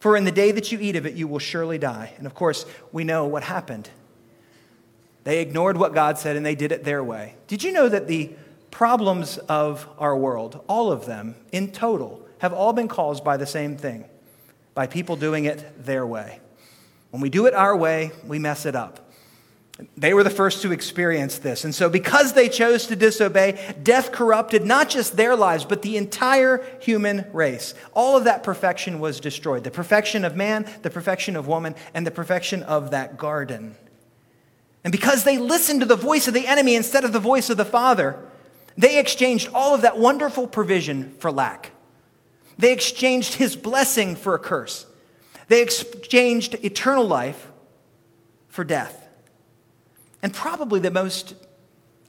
For 0.00 0.16
in 0.16 0.24
the 0.24 0.32
day 0.32 0.52
that 0.52 0.72
you 0.72 0.80
eat 0.80 0.96
of 0.96 1.06
it, 1.06 1.14
you 1.14 1.28
will 1.28 1.38
surely 1.38 1.78
die. 1.78 2.12
And 2.18 2.26
of 2.26 2.34
course, 2.34 2.66
we 2.92 3.04
know 3.04 3.26
what 3.26 3.42
happened. 3.42 3.88
They 5.24 5.40
ignored 5.40 5.76
what 5.76 5.94
God 5.94 6.18
said 6.18 6.36
and 6.36 6.44
they 6.44 6.54
did 6.54 6.70
it 6.70 6.84
their 6.84 7.02
way. 7.02 7.34
Did 7.46 7.62
you 7.62 7.72
know 7.72 7.88
that 7.88 8.06
the 8.06 8.30
problems 8.70 9.38
of 9.38 9.88
our 9.98 10.16
world, 10.16 10.62
all 10.68 10.92
of 10.92 11.06
them 11.06 11.34
in 11.50 11.72
total, 11.72 12.26
have 12.38 12.52
all 12.52 12.72
been 12.72 12.88
caused 12.88 13.24
by 13.24 13.36
the 13.36 13.46
same 13.46 13.76
thing 13.76 14.04
by 14.74 14.86
people 14.86 15.16
doing 15.16 15.46
it 15.46 15.84
their 15.84 16.06
way? 16.06 16.40
When 17.10 17.22
we 17.22 17.30
do 17.30 17.46
it 17.46 17.54
our 17.54 17.76
way, 17.76 18.10
we 18.26 18.38
mess 18.38 18.66
it 18.66 18.74
up. 18.74 19.00
They 19.96 20.14
were 20.14 20.22
the 20.22 20.30
first 20.30 20.62
to 20.62 20.72
experience 20.72 21.38
this. 21.38 21.64
And 21.64 21.74
so, 21.74 21.88
because 21.88 22.32
they 22.32 22.48
chose 22.48 22.86
to 22.86 22.96
disobey, 22.96 23.74
death 23.82 24.12
corrupted 24.12 24.64
not 24.64 24.88
just 24.88 25.16
their 25.16 25.34
lives, 25.34 25.64
but 25.64 25.82
the 25.82 25.96
entire 25.96 26.64
human 26.80 27.26
race. 27.32 27.74
All 27.92 28.16
of 28.16 28.24
that 28.24 28.44
perfection 28.44 29.00
was 29.00 29.18
destroyed 29.18 29.64
the 29.64 29.72
perfection 29.72 30.24
of 30.24 30.36
man, 30.36 30.68
the 30.82 30.90
perfection 30.90 31.34
of 31.34 31.48
woman, 31.48 31.74
and 31.92 32.06
the 32.06 32.12
perfection 32.12 32.62
of 32.62 32.92
that 32.92 33.16
garden. 33.16 33.76
And 34.84 34.92
because 34.92 35.24
they 35.24 35.38
listened 35.38 35.80
to 35.80 35.86
the 35.86 35.96
voice 35.96 36.28
of 36.28 36.34
the 36.34 36.46
enemy 36.46 36.74
instead 36.74 37.04
of 37.04 37.12
the 37.12 37.18
voice 37.18 37.48
of 37.48 37.56
the 37.56 37.64
Father, 37.64 38.18
they 38.76 38.98
exchanged 38.98 39.48
all 39.54 39.74
of 39.74 39.82
that 39.82 39.98
wonderful 39.98 40.46
provision 40.46 41.14
for 41.18 41.32
lack. 41.32 41.72
They 42.58 42.72
exchanged 42.72 43.34
his 43.34 43.56
blessing 43.56 44.14
for 44.14 44.34
a 44.34 44.38
curse. 44.38 44.86
They 45.48 45.62
exchanged 45.62 46.54
eternal 46.62 47.06
life 47.06 47.50
for 48.48 48.62
death. 48.62 49.08
And 50.22 50.32
probably 50.32 50.80
the 50.80 50.90
most 50.90 51.34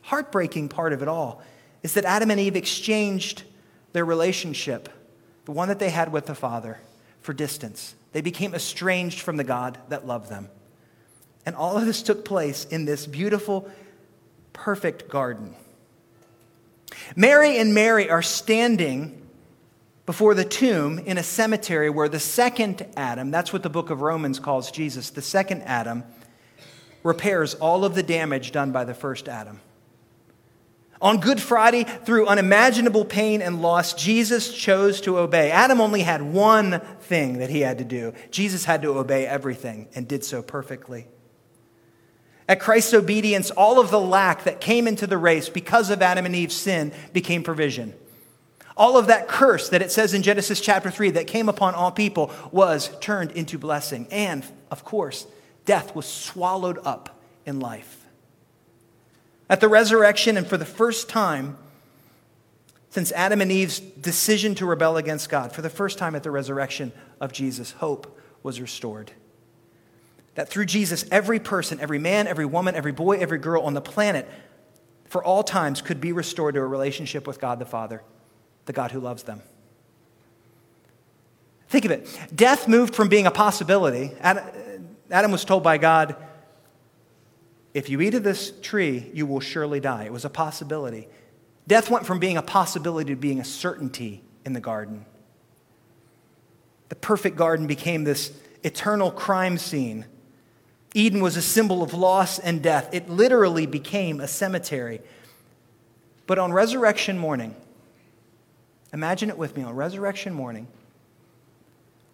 heartbreaking 0.03 0.69
part 0.69 0.93
of 0.93 1.01
it 1.01 1.07
all 1.07 1.41
is 1.81 1.93
that 1.93 2.05
Adam 2.05 2.31
and 2.31 2.39
Eve 2.39 2.55
exchanged 2.55 3.43
their 3.93 4.05
relationship, 4.05 4.89
the 5.45 5.51
one 5.51 5.67
that 5.69 5.79
they 5.79 5.89
had 5.89 6.11
with 6.11 6.25
the 6.25 6.35
Father, 6.35 6.79
for 7.21 7.33
distance. 7.33 7.95
They 8.11 8.21
became 8.21 8.53
estranged 8.53 9.19
from 9.19 9.37
the 9.37 9.43
God 9.43 9.77
that 9.89 10.05
loved 10.05 10.29
them. 10.29 10.49
And 11.45 11.55
all 11.55 11.77
of 11.77 11.85
this 11.85 12.01
took 12.01 12.25
place 12.25 12.65
in 12.65 12.85
this 12.85 13.05
beautiful, 13.05 13.69
perfect 14.53 15.09
garden. 15.09 15.55
Mary 17.15 17.57
and 17.57 17.73
Mary 17.73 18.09
are 18.09 18.21
standing 18.21 19.21
before 20.05 20.33
the 20.35 20.45
tomb 20.45 20.99
in 20.99 21.17
a 21.17 21.23
cemetery 21.23 21.89
where 21.89 22.09
the 22.09 22.19
second 22.19 22.85
Adam, 22.95 23.31
that's 23.31 23.51
what 23.51 23.63
the 23.63 23.69
book 23.69 23.89
of 23.89 24.01
Romans 24.01 24.39
calls 24.39 24.71
Jesus, 24.71 25.09
the 25.09 25.21
second 25.21 25.63
Adam, 25.63 26.03
repairs 27.03 27.55
all 27.55 27.85
of 27.85 27.95
the 27.95 28.03
damage 28.03 28.51
done 28.51 28.71
by 28.71 28.83
the 28.83 28.93
first 28.93 29.27
Adam. 29.27 29.59
On 31.01 31.19
Good 31.19 31.41
Friday, 31.41 31.83
through 31.83 32.27
unimaginable 32.27 33.03
pain 33.03 33.41
and 33.41 33.61
loss, 33.61 33.93
Jesus 33.93 34.53
chose 34.53 35.01
to 35.01 35.19
obey. 35.19 35.51
Adam 35.51 35.81
only 35.81 36.01
had 36.01 36.21
one 36.21 36.79
thing 37.01 37.39
that 37.39 37.49
he 37.49 37.61
had 37.61 37.79
to 37.79 37.83
do. 37.83 38.13
Jesus 38.31 38.65
had 38.65 38.81
to 38.83 38.97
obey 38.97 39.27
everything 39.27 39.87
and 39.93 40.07
did 40.07 40.23
so 40.23 40.41
perfectly. 40.41 41.07
At 42.47 42.59
Christ's 42.59 42.93
obedience, 42.93 43.49
all 43.51 43.79
of 43.79 43.89
the 43.89 43.99
lack 43.99 44.43
that 44.43 44.61
came 44.61 44.87
into 44.87 45.07
the 45.07 45.17
race 45.17 45.49
because 45.49 45.89
of 45.89 46.01
Adam 46.01 46.25
and 46.25 46.35
Eve's 46.35 46.55
sin 46.55 46.93
became 47.11 47.41
provision. 47.41 47.93
All 48.77 48.97
of 48.97 49.07
that 49.07 49.27
curse 49.27 49.69
that 49.69 49.81
it 49.81 49.91
says 49.91 50.13
in 50.13 50.21
Genesis 50.21 50.61
chapter 50.61 50.91
3 50.91 51.11
that 51.11 51.27
came 51.27 51.49
upon 51.49 51.73
all 51.75 51.91
people 51.91 52.31
was 52.51 52.91
turned 52.99 53.31
into 53.31 53.57
blessing. 53.57 54.07
And, 54.11 54.45
of 54.69 54.83
course, 54.83 55.25
death 55.65 55.95
was 55.95 56.05
swallowed 56.05 56.79
up 56.85 57.19
in 57.45 57.59
life. 57.59 58.05
At 59.49 59.61
the 59.61 59.69
resurrection, 59.69 60.37
and 60.37 60.45
for 60.45 60.57
the 60.57 60.65
first 60.65 61.09
time 61.09 61.57
since 62.89 63.11
Adam 63.11 63.41
and 63.41 63.51
Eve's 63.51 63.79
decision 63.81 64.55
to 64.55 64.65
rebel 64.65 64.95
against 64.95 65.29
God, 65.29 65.51
for 65.51 65.61
the 65.61 65.69
first 65.69 65.97
time 65.97 66.15
at 66.15 66.23
the 66.23 66.31
resurrection 66.31 66.93
of 67.19 67.33
Jesus, 67.33 67.71
hope 67.73 68.17
was 68.41 68.61
restored. 68.61 69.11
That 70.35 70.49
through 70.49 70.65
Jesus, 70.65 71.05
every 71.11 71.39
person, 71.39 71.79
every 71.79 71.99
man, 71.99 72.27
every 72.27 72.45
woman, 72.45 72.75
every 72.75 72.91
boy, 72.91 73.17
every 73.17 73.37
girl 73.37 73.63
on 73.63 73.73
the 73.73 73.81
planet, 73.81 74.29
for 75.05 75.23
all 75.23 75.43
times, 75.43 75.81
could 75.81 76.01
be 76.01 76.11
restored 76.11 76.55
to 76.55 76.61
a 76.61 76.65
relationship 76.65 77.25
with 77.25 77.39
God 77.39 77.59
the 77.59 77.65
Father, 77.65 78.03
the 78.65 78.73
God 78.73 78.91
who 78.91 78.99
loves 78.99 79.23
them. 79.23 79.41
Think 81.69 81.85
of 81.85 81.91
it. 81.91 82.07
Death 82.35 82.67
moved 82.67 82.95
from 82.95 83.09
being 83.09 83.25
a 83.25 83.31
possibility. 83.31 84.11
Adam 84.21 85.31
was 85.31 85.45
told 85.45 85.63
by 85.63 85.77
God, 85.77 86.15
if 87.73 87.89
you 87.89 87.99
eat 88.01 88.13
of 88.13 88.23
this 88.23 88.53
tree, 88.61 89.09
you 89.13 89.25
will 89.25 89.39
surely 89.39 89.79
die. 89.79 90.03
It 90.03 90.13
was 90.13 90.25
a 90.25 90.29
possibility. 90.29 91.07
Death 91.67 91.89
went 91.89 92.05
from 92.05 92.19
being 92.19 92.37
a 92.37 92.41
possibility 92.41 93.13
to 93.13 93.19
being 93.19 93.39
a 93.39 93.45
certainty 93.45 94.23
in 94.45 94.53
the 94.53 94.61
garden. 94.61 95.05
The 96.89 96.95
perfect 96.95 97.35
garden 97.35 97.67
became 97.67 98.03
this 98.03 98.31
eternal 98.63 99.11
crime 99.11 99.57
scene 99.57 100.05
Eden 100.95 101.21
was 101.21 101.35
a 101.35 101.41
symbol 101.41 101.83
of 101.83 101.93
loss 101.93 102.39
and 102.39 102.63
death. 102.63 102.89
It 102.93 103.09
literally 103.09 103.65
became 103.65 104.21
a 104.21 104.29
cemetery. 104.29 105.01
But 106.25 106.39
on 106.39 106.53
resurrection 106.53 107.19
morning, 107.19 107.53
imagine 108.93 109.29
it 109.29 109.37
with 109.37 109.57
me 109.57 109.63
on 109.63 109.75
resurrection 109.75 110.33
morning, 110.33 110.67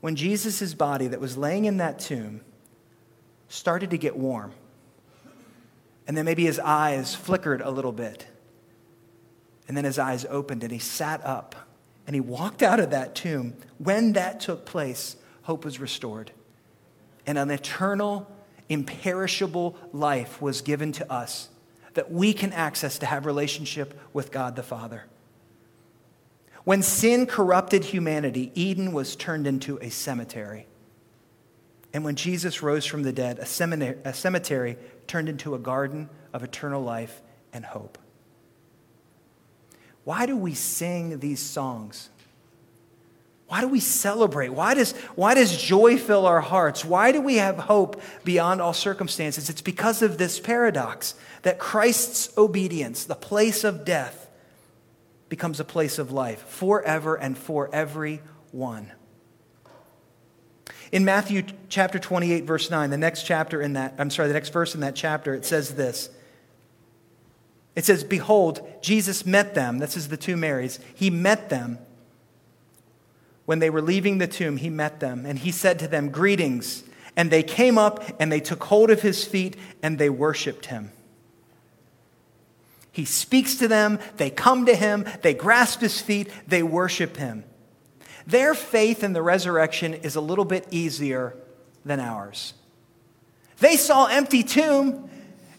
when 0.01 0.15
Jesus' 0.15 0.73
body 0.73 1.07
that 1.07 1.21
was 1.21 1.37
laying 1.37 1.65
in 1.65 1.77
that 1.77 1.99
tomb 1.99 2.41
started 3.49 3.91
to 3.91 3.99
get 3.99 4.17
warm, 4.17 4.51
and 6.07 6.17
then 6.17 6.25
maybe 6.25 6.45
his 6.45 6.57
eyes 6.57 7.13
flickered 7.13 7.61
a 7.61 7.69
little 7.69 7.91
bit, 7.91 8.25
and 9.67 9.77
then 9.77 9.85
his 9.85 9.99
eyes 9.99 10.25
opened 10.27 10.63
and 10.63 10.73
he 10.73 10.79
sat 10.79 11.23
up 11.23 11.55
and 12.07 12.15
he 12.15 12.19
walked 12.19 12.63
out 12.63 12.79
of 12.79 12.89
that 12.89 13.13
tomb. 13.13 13.53
When 13.77 14.13
that 14.13 14.39
took 14.39 14.65
place, 14.65 15.17
hope 15.43 15.63
was 15.63 15.79
restored. 15.79 16.31
And 17.27 17.37
an 17.37 17.51
eternal 17.51 18.27
imperishable 18.71 19.75
life 19.91 20.41
was 20.41 20.61
given 20.61 20.93
to 20.93 21.11
us 21.11 21.49
that 21.93 22.09
we 22.09 22.31
can 22.31 22.53
access 22.53 22.97
to 22.99 23.05
have 23.05 23.25
relationship 23.25 23.99
with 24.13 24.31
God 24.31 24.55
the 24.55 24.63
Father. 24.63 25.03
When 26.63 26.81
sin 26.81 27.25
corrupted 27.25 27.83
humanity, 27.83 28.51
Eden 28.55 28.93
was 28.93 29.17
turned 29.17 29.45
into 29.45 29.77
a 29.81 29.89
cemetery. 29.89 30.67
And 31.93 32.05
when 32.05 32.15
Jesus 32.15 32.61
rose 32.61 32.85
from 32.85 33.03
the 33.03 33.11
dead, 33.11 33.39
a 33.39 33.45
cemetery, 33.45 33.97
a 34.05 34.13
cemetery 34.13 34.77
turned 35.05 35.27
into 35.27 35.53
a 35.53 35.59
garden 35.59 36.09
of 36.31 36.41
eternal 36.41 36.81
life 36.81 37.21
and 37.51 37.65
hope. 37.65 37.97
Why 40.05 40.25
do 40.25 40.37
we 40.37 40.53
sing 40.53 41.19
these 41.19 41.41
songs? 41.41 42.09
Why 43.51 43.59
do 43.59 43.67
we 43.67 43.81
celebrate? 43.81 44.47
Why 44.47 44.75
does, 44.75 44.93
why 45.15 45.33
does 45.33 45.61
joy 45.61 45.97
fill 45.97 46.25
our 46.25 46.39
hearts? 46.39 46.85
Why 46.85 47.11
do 47.11 47.19
we 47.19 47.35
have 47.35 47.57
hope 47.57 48.01
beyond 48.23 48.61
all 48.61 48.71
circumstances? 48.71 49.49
It's 49.49 49.61
because 49.61 50.01
of 50.01 50.17
this 50.17 50.39
paradox 50.39 51.15
that 51.41 51.59
Christ's 51.59 52.31
obedience, 52.37 53.03
the 53.03 53.13
place 53.13 53.65
of 53.65 53.83
death, 53.83 54.29
becomes 55.27 55.59
a 55.59 55.65
place 55.65 55.99
of 55.99 56.13
life 56.13 56.47
forever 56.47 57.15
and 57.15 57.37
for 57.37 57.69
every 57.75 58.21
one. 58.53 58.89
In 60.93 61.03
Matthew 61.03 61.43
chapter 61.67 61.99
28, 61.99 62.45
verse 62.45 62.71
9, 62.71 62.89
the 62.89 62.97
next 62.97 63.23
chapter 63.23 63.61
in 63.61 63.73
that, 63.73 63.95
I'm 63.97 64.11
sorry, 64.11 64.29
the 64.29 64.33
next 64.33 64.53
verse 64.53 64.75
in 64.75 64.79
that 64.79 64.95
chapter, 64.95 65.33
it 65.33 65.43
says 65.43 65.75
this. 65.75 66.09
It 67.75 67.83
says, 67.83 68.05
Behold, 68.05 68.65
Jesus 68.81 69.25
met 69.25 69.55
them. 69.55 69.79
This 69.79 69.97
is 69.97 70.07
the 70.07 70.15
two 70.15 70.37
Marys. 70.37 70.79
He 70.95 71.09
met 71.09 71.49
them 71.49 71.79
when 73.51 73.59
they 73.59 73.69
were 73.69 73.81
leaving 73.81 74.17
the 74.17 74.27
tomb, 74.27 74.55
he 74.55 74.69
met 74.69 75.01
them 75.01 75.25
and 75.25 75.37
he 75.37 75.51
said 75.51 75.77
to 75.77 75.85
them, 75.85 76.07
Greetings. 76.07 76.85
And 77.17 77.29
they 77.29 77.43
came 77.43 77.77
up 77.77 78.01
and 78.17 78.31
they 78.31 78.39
took 78.39 78.63
hold 78.63 78.89
of 78.89 79.01
his 79.01 79.25
feet 79.25 79.57
and 79.83 79.99
they 79.99 80.09
worshiped 80.09 80.67
him. 80.67 80.93
He 82.93 83.03
speaks 83.03 83.55
to 83.55 83.67
them, 83.67 83.99
they 84.15 84.29
come 84.29 84.67
to 84.67 84.73
him, 84.73 85.05
they 85.21 85.33
grasp 85.33 85.81
his 85.81 85.99
feet, 85.99 86.31
they 86.47 86.63
worship 86.63 87.17
him. 87.17 87.43
Their 88.25 88.53
faith 88.53 89.03
in 89.03 89.11
the 89.11 89.21
resurrection 89.21 89.95
is 89.95 90.15
a 90.15 90.21
little 90.21 90.45
bit 90.45 90.65
easier 90.71 91.35
than 91.83 91.99
ours. 91.99 92.53
They 93.59 93.75
saw 93.75 94.05
empty 94.05 94.43
tomb, 94.43 95.09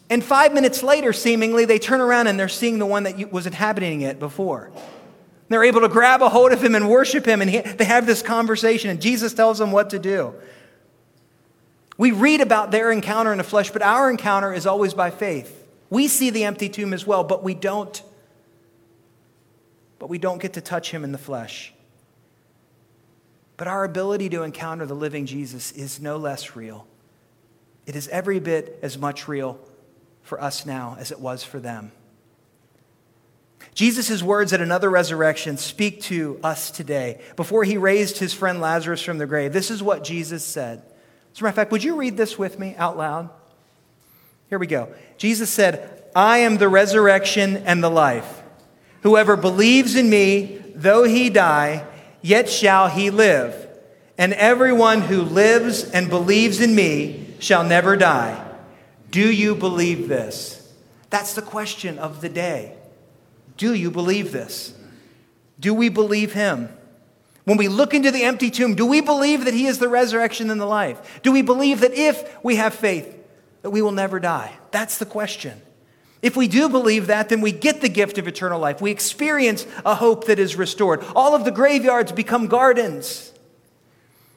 and 0.09 0.23
five 0.23 0.51
minutes 0.51 0.81
later, 0.81 1.13
seemingly, 1.13 1.65
they 1.65 1.77
turn 1.77 2.01
around 2.01 2.25
and 2.25 2.39
they're 2.39 2.49
seeing 2.49 2.79
the 2.79 2.87
one 2.87 3.03
that 3.03 3.31
was 3.31 3.45
inhabiting 3.45 4.01
it 4.01 4.17
before. 4.17 4.71
They're 5.53 5.63
able 5.63 5.81
to 5.81 5.87
grab 5.87 6.23
a 6.23 6.29
hold 6.29 6.51
of 6.51 6.63
him 6.63 6.73
and 6.73 6.89
worship 6.89 7.27
him, 7.27 7.39
and 7.39 7.47
he, 7.47 7.59
they 7.61 7.83
have 7.83 8.07
this 8.07 8.23
conversation, 8.23 8.89
and 8.89 8.99
Jesus 8.99 9.35
tells 9.35 9.59
them 9.59 9.71
what 9.71 9.91
to 9.91 9.99
do. 9.99 10.33
We 11.95 12.09
read 12.09 12.41
about 12.41 12.71
their 12.71 12.91
encounter 12.91 13.31
in 13.31 13.37
the 13.37 13.43
flesh, 13.43 13.69
but 13.69 13.83
our 13.83 14.09
encounter 14.09 14.51
is 14.51 14.65
always 14.65 14.95
by 14.95 15.11
faith. 15.11 15.67
We 15.91 16.07
see 16.07 16.31
the 16.31 16.43
empty 16.45 16.69
tomb 16.69 16.91
as 16.91 17.05
well, 17.05 17.23
but 17.23 17.43
we 17.43 17.53
don't. 17.53 18.01
But 19.99 20.09
we 20.09 20.17
don't 20.17 20.41
get 20.41 20.53
to 20.53 20.61
touch 20.61 20.89
him 20.89 21.03
in 21.03 21.11
the 21.11 21.19
flesh. 21.19 21.71
But 23.55 23.67
our 23.67 23.83
ability 23.83 24.29
to 24.29 24.41
encounter 24.41 24.87
the 24.87 24.95
living 24.95 25.27
Jesus 25.27 25.71
is 25.73 26.01
no 26.01 26.17
less 26.17 26.55
real. 26.55 26.87
It 27.85 27.95
is 27.95 28.07
every 28.07 28.39
bit 28.39 28.79
as 28.81 28.97
much 28.97 29.27
real 29.27 29.59
for 30.23 30.41
us 30.41 30.65
now 30.65 30.97
as 30.99 31.11
it 31.11 31.19
was 31.19 31.43
for 31.43 31.59
them. 31.59 31.91
Jesus' 33.73 34.21
words 34.21 34.53
at 34.53 34.61
another 34.61 34.89
resurrection 34.89 35.57
speak 35.57 36.01
to 36.03 36.39
us 36.43 36.69
today. 36.69 37.21
Before 37.35 37.63
he 37.63 37.77
raised 37.77 38.17
his 38.19 38.33
friend 38.33 38.61
Lazarus 38.61 39.01
from 39.01 39.17
the 39.17 39.25
grave, 39.25 39.53
this 39.53 39.71
is 39.71 39.81
what 39.81 40.03
Jesus 40.03 40.43
said. 40.45 40.83
As 41.33 41.39
a 41.39 41.43
matter 41.43 41.49
of 41.49 41.55
fact, 41.55 41.71
would 41.71 41.83
you 41.83 41.95
read 41.95 42.15
this 42.15 42.37
with 42.37 42.59
me 42.59 42.75
out 42.77 42.97
loud? 42.97 43.29
Here 44.49 44.59
we 44.59 44.67
go. 44.67 44.93
Jesus 45.17 45.49
said, 45.49 46.03
I 46.15 46.39
am 46.39 46.57
the 46.57 46.69
resurrection 46.69 47.57
and 47.57 47.83
the 47.83 47.89
life. 47.89 48.43
Whoever 49.01 49.35
believes 49.35 49.95
in 49.95 50.09
me, 50.09 50.61
though 50.75 51.03
he 51.03 51.31
die, 51.31 51.87
yet 52.21 52.49
shall 52.49 52.87
he 52.89 53.09
live. 53.09 53.67
And 54.17 54.33
everyone 54.33 55.01
who 55.01 55.23
lives 55.23 55.83
and 55.83 56.09
believes 56.09 56.61
in 56.61 56.75
me 56.75 57.33
shall 57.39 57.63
never 57.63 57.97
die. 57.97 58.39
Do 59.09 59.31
you 59.31 59.55
believe 59.55 60.07
this? 60.07 60.71
That's 61.09 61.33
the 61.33 61.41
question 61.41 61.97
of 61.97 62.21
the 62.21 62.29
day. 62.29 62.75
Do 63.57 63.73
you 63.73 63.91
believe 63.91 64.31
this? 64.31 64.73
Do 65.59 65.73
we 65.73 65.89
believe 65.89 66.33
him? 66.33 66.69
When 67.45 67.57
we 67.57 67.67
look 67.67 67.93
into 67.93 68.11
the 68.11 68.23
empty 68.23 68.49
tomb, 68.49 68.75
do 68.75 68.85
we 68.85 69.01
believe 69.01 69.45
that 69.45 69.53
he 69.53 69.67
is 69.67 69.79
the 69.79 69.89
resurrection 69.89 70.49
and 70.49 70.59
the 70.59 70.65
life? 70.65 71.21
Do 71.23 71.31
we 71.31 71.41
believe 71.41 71.81
that 71.81 71.93
if 71.93 72.37
we 72.43 72.55
have 72.55 72.73
faith, 72.73 73.17
that 73.61 73.69
we 73.69 73.81
will 73.81 73.91
never 73.91 74.19
die? 74.19 74.53
That's 74.71 74.97
the 74.97 75.05
question. 75.05 75.61
If 76.21 76.37
we 76.37 76.47
do 76.47 76.69
believe 76.69 77.07
that, 77.07 77.27
then 77.27 77.41
we 77.41 77.51
get 77.51 77.81
the 77.81 77.89
gift 77.89 78.17
of 78.17 78.29
eternal 78.29 78.59
life. 78.59 78.81
We 78.81 78.91
experience 78.91 79.67
a 79.85 79.93
hope 79.95 80.25
that 80.27 80.39
is 80.39 80.55
restored. 80.55 81.03
All 81.15 81.35
of 81.35 81.43
the 81.43 81.51
graveyards 81.51 82.13
become 82.13 82.47
gardens. 82.47 83.33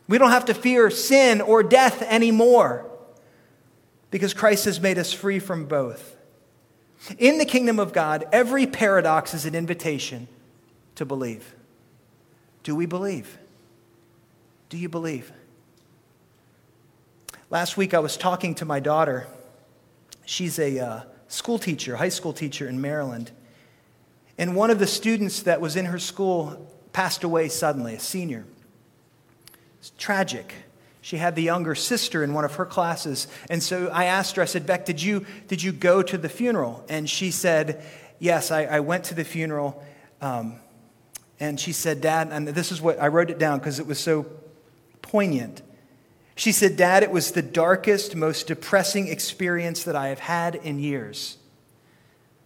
We 0.09 0.19
don't 0.19 0.31
have 0.31 0.47
to 0.47 0.55
fear 0.55 0.91
sin 0.91 1.41
or 1.41 1.63
death 1.63 2.03
anymore 2.03 2.91
because 4.11 4.35
Christ 4.35 4.65
has 4.65 4.81
made 4.81 4.99
us 4.99 5.13
free 5.13 5.39
from 5.39 5.67
both. 5.67 6.16
In 7.19 7.39
the 7.39 7.45
kingdom 7.45 7.79
of 7.79 7.93
God, 7.93 8.25
every 8.33 8.67
paradox 8.67 9.35
is 9.35 9.45
an 9.47 9.55
invitation 9.55 10.29
to 10.97 11.05
believe. 11.05 11.55
Do 12.63 12.75
we 12.75 12.87
believe? 12.87 13.39
Do 14.69 14.77
you 14.77 14.89
believe? 14.89 15.33
Last 17.49 17.77
week 17.77 17.95
I 17.95 18.01
was 18.01 18.17
talking 18.17 18.55
to 18.57 18.65
my 18.65 18.81
daughter. 18.81 19.29
She's 20.25 20.59
a 20.59 20.81
uh, 20.81 21.01
school 21.29 21.59
teacher, 21.59 21.97
high 21.97 22.09
school 22.09 22.33
teacher 22.33 22.69
in 22.69 22.81
Maryland. 22.81 23.31
And 24.39 24.57
one 24.57 24.71
of 24.71 24.79
the 24.79 24.87
students 24.87 25.43
that 25.43 25.61
was 25.61 25.77
in 25.77 25.87
her 25.87 25.99
school 25.99 26.71
passed 26.93 27.25
away 27.25 27.49
suddenly, 27.49 27.95
a 27.95 28.01
senior. 28.01 28.45
It's 29.79 29.93
tragic. 29.97 30.53
She 31.07 31.19
had 31.19 31.37
the 31.37 31.43
younger 31.43 31.77
sister 31.77 32.25
in 32.25 32.35
one 32.35 32.45
of 32.45 32.57
her 32.57 32.67
classes. 32.67 33.29
And 33.49 33.63
so 33.63 33.87
I 33.93 34.07
asked 34.07 34.35
her, 34.35 34.43
I 34.43 34.45
said, 34.45 34.67
Beck, 34.67 34.85
did 34.85 35.01
you, 35.01 35.25
did 35.47 35.63
you 35.63 35.71
go 35.71 36.03
to 36.03 36.19
the 36.19 36.29
funeral? 36.29 36.85
And 36.89 37.09
she 37.09 37.31
said, 37.31 37.85
Yes, 38.19 38.51
I, 38.51 38.65
I 38.65 38.81
went 38.81 39.05
to 39.05 39.15
the 39.15 39.23
funeral. 39.23 39.85
Um, 40.21 40.57
and 41.39 41.61
she 41.61 41.71
said, 41.71 42.01
Dad, 42.01 42.31
and 42.33 42.49
this 42.49 42.73
is 42.73 42.83
what 42.83 43.01
I 43.01 43.07
wrote 43.07 43.31
it 43.31 43.39
down 43.39 43.61
because 43.61 43.79
it 43.79 43.87
was 43.87 44.01
so 44.01 44.27
poignant. 45.01 45.63
She 46.35 46.51
said, 46.51 46.77
Dad, 46.77 47.05
it 47.05 47.13
was 47.13 47.31
the 47.31 47.41
darkest, 47.41 48.17
most 48.17 48.49
depressing 48.49 49.07
experience 49.07 49.85
that 49.85 49.95
I 49.95 50.09
have 50.09 50.19
had 50.19 50.57
in 50.57 50.81
years. 50.81 51.39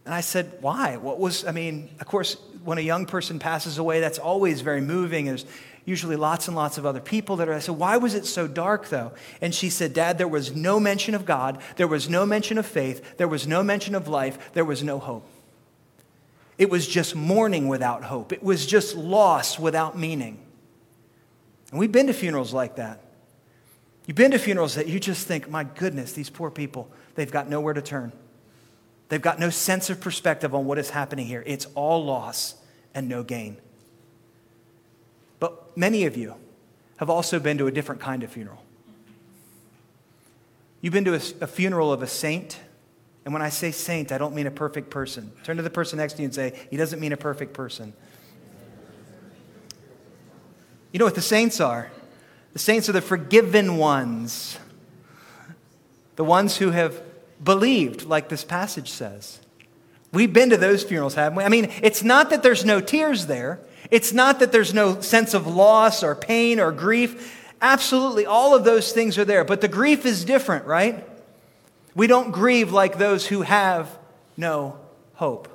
And 0.04 0.12
I 0.12 0.20
said, 0.20 0.58
Why? 0.60 0.98
What 0.98 1.18
was, 1.18 1.46
I 1.46 1.52
mean, 1.52 1.88
of 1.98 2.06
course, 2.06 2.36
when 2.62 2.76
a 2.76 2.82
young 2.82 3.06
person 3.06 3.38
passes 3.38 3.78
away, 3.78 4.00
that's 4.00 4.18
always 4.18 4.60
very 4.60 4.82
moving. 4.82 5.24
There's 5.24 5.46
usually 5.84 6.16
lots 6.16 6.46
and 6.46 6.56
lots 6.56 6.78
of 6.78 6.86
other 6.86 7.00
people 7.00 7.36
that 7.36 7.48
are. 7.48 7.54
I 7.54 7.58
said, 7.58 7.76
Why 7.76 7.96
was 7.96 8.14
it 8.14 8.26
so 8.26 8.46
dark, 8.46 8.88
though? 8.88 9.12
And 9.40 9.54
she 9.54 9.70
said, 9.70 9.92
Dad, 9.92 10.18
there 10.18 10.28
was 10.28 10.54
no 10.54 10.78
mention 10.78 11.14
of 11.14 11.24
God, 11.24 11.60
there 11.76 11.88
was 11.88 12.08
no 12.08 12.26
mention 12.26 12.58
of 12.58 12.66
faith, 12.66 13.16
there 13.16 13.28
was 13.28 13.46
no 13.46 13.62
mention 13.62 13.94
of 13.94 14.08
life, 14.08 14.52
there 14.52 14.64
was 14.64 14.82
no 14.82 14.98
hope. 14.98 15.26
It 16.58 16.68
was 16.68 16.86
just 16.86 17.14
mourning 17.14 17.68
without 17.68 18.04
hope, 18.04 18.32
it 18.32 18.42
was 18.42 18.66
just 18.66 18.94
loss 18.94 19.58
without 19.58 19.98
meaning. 19.98 20.38
And 21.70 21.78
we've 21.78 21.92
been 21.92 22.08
to 22.08 22.12
funerals 22.12 22.52
like 22.52 22.76
that. 22.76 23.00
You've 24.06 24.16
been 24.16 24.32
to 24.32 24.38
funerals 24.38 24.74
that 24.74 24.88
you 24.88 24.98
just 24.98 25.26
think, 25.26 25.48
my 25.48 25.62
goodness, 25.62 26.12
these 26.12 26.30
poor 26.30 26.50
people, 26.50 26.90
they've 27.14 27.30
got 27.30 27.48
nowhere 27.48 27.74
to 27.74 27.82
turn. 27.82 28.12
They've 29.08 29.22
got 29.22 29.38
no 29.38 29.50
sense 29.50 29.90
of 29.90 30.00
perspective 30.00 30.54
on 30.54 30.64
what 30.64 30.78
is 30.78 30.90
happening 30.90 31.26
here. 31.26 31.42
It's 31.46 31.66
all 31.74 32.04
loss 32.04 32.54
and 32.94 33.08
no 33.08 33.22
gain. 33.22 33.56
Many 35.80 36.04
of 36.04 36.14
you 36.14 36.34
have 36.98 37.08
also 37.08 37.40
been 37.40 37.56
to 37.56 37.66
a 37.66 37.72
different 37.72 38.02
kind 38.02 38.22
of 38.22 38.30
funeral. 38.30 38.62
You've 40.82 40.92
been 40.92 41.06
to 41.06 41.14
a, 41.14 41.22
a, 41.40 41.46
funeral 41.46 41.90
of 41.90 42.02
a 42.02 42.06
saint. 42.06 42.60
And 43.24 43.32
when 43.32 43.40
I 43.40 43.48
say 43.48 43.70
saint, 43.70 44.12
I 44.12 44.18
don't 44.18 44.34
mean 44.34 44.46
a 44.46 44.50
perfect 44.50 44.90
person. 44.90 45.32
Turn 45.42 45.56
to 45.56 45.62
the 45.62 45.70
person 45.70 45.96
next 45.96 46.14
to 46.14 46.18
you 46.18 46.26
and 46.26 46.34
say, 46.34 46.52
he 46.68 46.76
doesn't 46.76 47.00
mean 47.00 47.14
a 47.14 47.16
perfect 47.16 47.54
person. 47.54 47.94
You 50.92 50.98
know 50.98 51.06
what 51.06 51.14
the 51.14 51.22
saints 51.22 51.62
are? 51.62 51.90
The 52.52 52.58
saints 52.58 52.90
are 52.90 52.92
the 52.92 53.00
forgiven 53.00 53.78
ones, 53.78 54.58
the 56.16 56.24
ones 56.24 56.58
who 56.58 56.72
have 56.72 57.02
believed, 57.42 58.04
like 58.04 58.28
this 58.28 58.44
passage 58.44 58.90
says. 58.90 59.40
We've 60.12 60.32
been 60.32 60.50
to 60.50 60.58
those 60.58 60.82
funerals, 60.82 61.14
haven't 61.14 61.38
we? 61.38 61.44
I 61.44 61.48
mean, 61.48 61.72
it's 61.82 62.02
not 62.02 62.28
that 62.28 62.42
there's 62.42 62.66
no 62.66 62.82
tears 62.82 63.28
there, 63.28 63.60
it's 63.90 64.12
not 64.12 64.38
that 64.38 64.52
there's 64.52 64.72
no 64.72 65.00
sense 65.00 65.34
of 65.34 65.46
loss 65.46 66.02
or 66.02 66.14
pain 66.14 66.60
or 66.60 66.72
grief. 66.72 67.36
Absolutely, 67.60 68.26
all 68.26 68.54
of 68.54 68.64
those 68.64 68.92
things 68.92 69.18
are 69.18 69.24
there, 69.24 69.44
but 69.44 69.60
the 69.60 69.68
grief 69.68 70.06
is 70.06 70.24
different, 70.24 70.64
right? 70.64 71.06
We 71.94 72.06
don't 72.06 72.30
grieve 72.30 72.72
like 72.72 72.98
those 72.98 73.26
who 73.26 73.42
have 73.42 73.98
no 74.36 74.78
hope. 75.14 75.48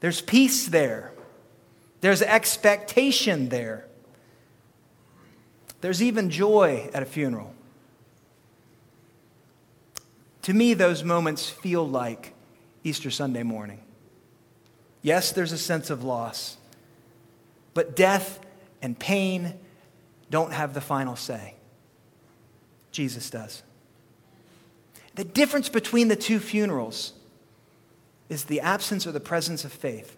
There's 0.00 0.20
peace 0.20 0.66
there. 0.66 1.12
There's 2.00 2.20
expectation 2.20 3.48
there. 3.48 3.86
There's 5.80 6.02
even 6.02 6.30
joy 6.30 6.90
at 6.92 7.02
a 7.02 7.06
funeral. 7.06 7.54
To 10.42 10.52
me, 10.52 10.74
those 10.74 11.04
moments 11.04 11.48
feel 11.48 11.88
like 11.88 12.34
Easter 12.82 13.10
Sunday 13.10 13.42
morning. 13.42 13.80
Yes, 15.04 15.32
there's 15.32 15.52
a 15.52 15.58
sense 15.58 15.90
of 15.90 16.02
loss, 16.02 16.56
but 17.74 17.94
death 17.94 18.40
and 18.80 18.98
pain 18.98 19.54
don't 20.30 20.52
have 20.52 20.72
the 20.72 20.80
final 20.80 21.14
say. 21.14 21.54
Jesus 22.90 23.28
does. 23.28 23.62
The 25.14 25.24
difference 25.24 25.68
between 25.68 26.08
the 26.08 26.16
two 26.16 26.40
funerals 26.40 27.12
is 28.28 28.44
the 28.44 28.60
absence 28.60 29.06
or 29.06 29.12
the 29.12 29.20
presence 29.20 29.64
of 29.64 29.72
faith 29.72 30.16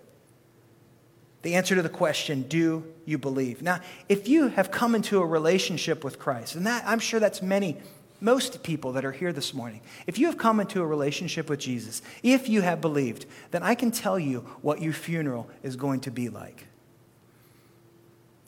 the 1.47 1.55
answer 1.55 1.77
to 1.77 1.83
the 1.83 1.89
question, 1.89 2.43
do 2.43 2.85
you 3.05 3.19
believe? 3.19 3.63
Now, 3.63 3.79
if 4.09 4.27
you 4.27 4.49
have 4.49 4.73
come 4.73 4.97
into 4.97 5.21
a 5.21 5.25
relationship 5.25 6.03
with 6.03 6.19
Christ, 6.19 6.57
and 6.57 6.67
that, 6.67 6.83
I'm 6.85 6.99
sure 6.99 7.21
that's 7.21 7.41
many, 7.41 7.77
most 8.21 8.63
people 8.63 8.93
that 8.93 9.05
are 9.05 9.13
here 9.13 9.33
this 9.33 9.53
morning, 9.53 9.81
if 10.07 10.19
you 10.19 10.27
have 10.27 10.39
come 10.39 10.61
into 10.61 10.81
a 10.81 10.87
relationship 10.87 11.49
with 11.51 11.61
Jesus, 11.61 12.03
if 12.23 12.49
you 12.49 12.63
have 12.63 12.81
believed, 12.81 13.27
then 13.51 13.63
I 13.63 13.75
can 13.75 13.91
tell 13.91 14.19
you 14.19 14.41
what 14.63 14.81
your 14.81 14.93
funeral 14.93 15.49
is 15.63 15.77
going 15.77 16.01
to 16.01 16.11
be 16.11 16.29
like. 16.29 16.67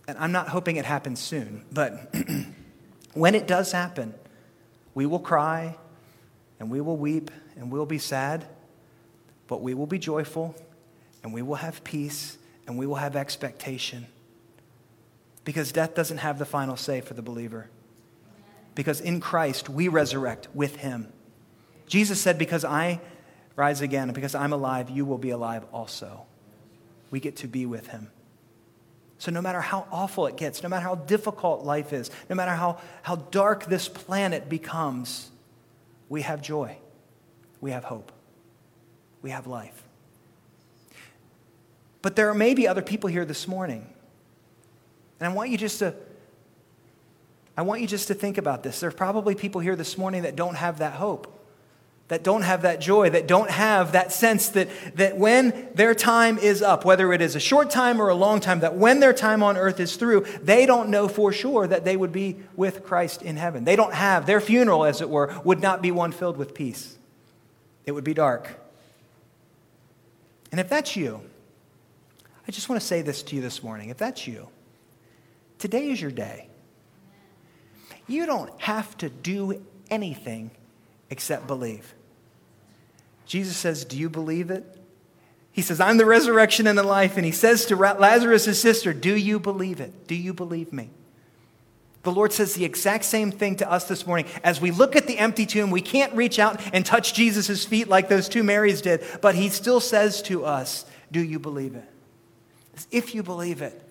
And 0.07 0.17
I'm 0.19 0.33
not 0.33 0.49
hoping 0.49 0.77
it 0.77 0.87
happens 0.87 1.21
soon, 1.21 1.65
but 1.71 2.15
when 3.15 3.35
it 3.35 3.47
does 3.47 3.73
happen, 3.73 4.15
we 4.95 5.05
will 5.05 5.19
cry 5.19 5.77
and 6.59 6.71
we 6.71 6.81
will 6.81 6.97
weep 6.97 7.31
and 7.57 7.71
we'll 7.71 7.87
be 7.87 7.99
sad, 7.99 8.47
but 9.47 9.61
we 9.61 9.75
will 9.75 9.87
be 9.87 9.99
joyful 9.99 10.55
and 11.23 11.35
we 11.35 11.43
will 11.43 11.57
have 11.57 11.85
peace 11.85 12.39
and 12.67 12.79
we 12.79 12.87
will 12.87 12.97
have 12.97 13.17
expectation. 13.17 14.07
Because 15.45 15.73
death 15.73 15.95
doesn't 15.95 16.19
have 16.19 16.39
the 16.39 16.45
final 16.45 16.77
say 16.77 17.01
for 17.01 17.15
the 17.15 17.23
believer. 17.23 17.69
Because 18.79 19.01
in 19.01 19.19
Christ, 19.19 19.69
we 19.69 19.89
resurrect 19.89 20.47
with 20.55 20.77
him. 20.77 21.13
Jesus 21.89 22.21
said, 22.21 22.39
Because 22.39 22.65
I 22.65 23.01
rise 23.57 23.81
again, 23.81 24.13
because 24.13 24.37
I'm 24.37 24.53
alive, 24.53 24.89
you 24.89 25.05
will 25.05 25.19
be 25.19 25.31
alive 25.31 25.65
also. 25.73 26.27
We 27.11 27.19
get 27.19 27.35
to 27.39 27.49
be 27.49 27.67
with 27.67 27.89
him. 27.89 28.13
So, 29.19 29.33
no 29.33 29.43
matter 29.43 29.61
how 29.61 29.89
awful 29.91 30.29
it 30.29 30.37
gets, 30.37 30.63
no 30.63 30.69
matter 30.69 30.85
how 30.85 30.95
difficult 30.95 31.65
life 31.65 31.93
is, 31.93 32.13
no 32.31 32.37
matter 32.37 32.53
how, 32.53 32.79
how 33.03 33.17
dark 33.17 33.65
this 33.65 33.89
planet 33.89 34.49
becomes, 34.49 35.33
we 36.09 36.23
have 36.23 36.41
joy. 36.41 36.79
We 37.61 37.73
have 37.73 37.83
hope. 37.83 38.13
We 39.23 39.31
have 39.31 39.49
life. 39.49 39.83
But 42.01 42.15
there 42.15 42.33
may 42.33 42.55
be 42.55 42.69
other 42.69 42.83
people 42.83 43.11
here 43.11 43.25
this 43.25 43.49
morning. 43.49 43.93
And 45.19 45.29
I 45.29 45.35
want 45.35 45.51
you 45.51 45.59
just 45.59 45.81
to 45.81 45.97
I 47.59 47.63
want 47.63 47.81
you 47.81 47.89
just 47.89 48.07
to 48.07 48.15
think 48.15 48.39
about 48.39 48.63
this. 48.63 48.79
There 48.79 48.89
are 48.89 48.93
probably 48.93 49.35
people 49.35 49.61
here 49.61 49.75
this 49.75 49.99
morning 49.99 50.23
that 50.23 50.37
don't 50.37 50.55
have 50.55 50.79
that 50.79 50.93
hope, 50.93 51.45
that 52.07 52.23
don't 52.23 52.43
have 52.43 52.63
that 52.63 52.81
joy, 52.81 53.11
that 53.11 53.27
don't 53.27 53.51
have 53.51 53.91
that 53.93 54.13
sense 54.13 54.51
that, 54.51 54.69
that 54.95 55.17
when 55.17 55.69
their 55.75 55.93
time 55.93 56.39
is 56.39 56.63
up, 56.63 56.85
whether 56.85 57.13
it 57.13 57.21
is 57.21 57.35
a 57.35 57.41
short 57.41 57.69
time 57.69 58.01
or 58.01 58.11
a 58.11 58.15
long 58.15 58.39
time, 58.39 58.61
that 58.61 58.77
when 58.77 59.01
their 59.01 59.13
time 59.13 59.43
on 59.43 59.57
earth 59.57 59.81
is 59.81 59.97
through, 59.97 60.25
they 60.41 60.67
don't 60.67 60.89
know 60.89 61.09
for 61.09 61.33
sure 61.33 61.67
that 61.67 61.85
they 61.85 61.97
would 61.97 62.13
be 62.13 62.37
with 62.55 62.85
Christ 62.85 63.23
in 63.23 63.37
heaven. 63.37 63.65
They 63.65 63.75
don't 63.75 63.93
have, 63.93 64.25
their 64.25 64.41
funeral, 64.41 64.85
as 64.85 65.01
it 65.01 65.11
were, 65.11 65.37
would 65.43 65.61
not 65.61 65.83
be 65.83 65.91
one 65.91 66.13
filled 66.13 66.37
with 66.37 66.55
peace. 66.55 66.97
It 67.87 67.91
would 67.91 68.05
be 68.05 68.15
dark. 68.15 68.55
And 70.53 70.61
if 70.61 70.69
that's 70.69 70.95
you, 70.95 71.23
I 72.47 72.53
just 72.53 72.69
want 72.69 72.81
to 72.81 72.87
say 72.87 73.03
this 73.03 73.25
to 73.25 73.35
you 73.35 73.43
this 73.43 73.65
morning. 73.65 73.89
If 73.89 73.97
that's 73.97 74.29
you, 74.29 74.49
today 75.59 75.91
is 75.91 76.01
your 76.01 76.13
day. 76.13 76.49
You 78.09 78.27
don't 78.27 78.51
have 78.61 78.97
to 78.99 79.09
do 79.09 79.63
anything 79.91 80.51
except 81.11 81.47
believe. 81.47 81.95
Jesus 83.27 83.57
says, 83.57 83.85
Do 83.85 83.97
you 83.97 84.09
believe 84.09 84.51
it? 84.51 84.65
He 85.53 85.63
says, 85.63 85.81
I'm 85.81 85.99
the 85.99 86.07
resurrection 86.07 86.67
and 86.67 86.79
the 86.79 86.83
life. 86.83 87.17
And 87.17 87.25
he 87.25 87.33
says 87.33 87.67
to 87.67 87.77
Lazarus' 87.77 88.61
sister, 88.61 88.93
Do 88.93 89.15
you 89.15 89.39
believe 89.39 89.81
it? 89.81 90.07
Do 90.07 90.15
you 90.15 90.33
believe 90.33 90.73
me? 90.73 90.91
The 92.05 92.13
Lord 92.13 92.33
says 92.33 92.55
the 92.55 92.65
exact 92.65 93.05
same 93.05 93.31
thing 93.31 93.57
to 93.57 93.71
us 93.71 93.85
this 93.85 94.07
morning. 94.07 94.27
As 94.43 94.61
we 94.61 94.71
look 94.71 94.97
at 94.97 95.07
the 95.07 95.19
empty 95.19 95.45
tomb, 95.45 95.71
we 95.71 95.83
can't 95.83 96.15
reach 96.15 96.39
out 96.39 96.61
and 96.73 96.87
touch 96.87 97.13
Jesus' 97.13 97.65
feet 97.65 97.89
like 97.89 98.09
those 98.09 98.29
two 98.29 98.43
Marys 98.43 98.81
did, 98.81 99.05
but 99.21 99.35
he 99.35 99.49
still 99.49 99.81
says 99.81 100.23
to 100.23 100.45
us, 100.45 100.87
Do 101.13 101.21
you 101.21 101.39
believe 101.39 101.75
it? 101.75 101.85
if 102.91 103.15
you 103.15 103.23
believe 103.23 103.63
it. 103.63 103.88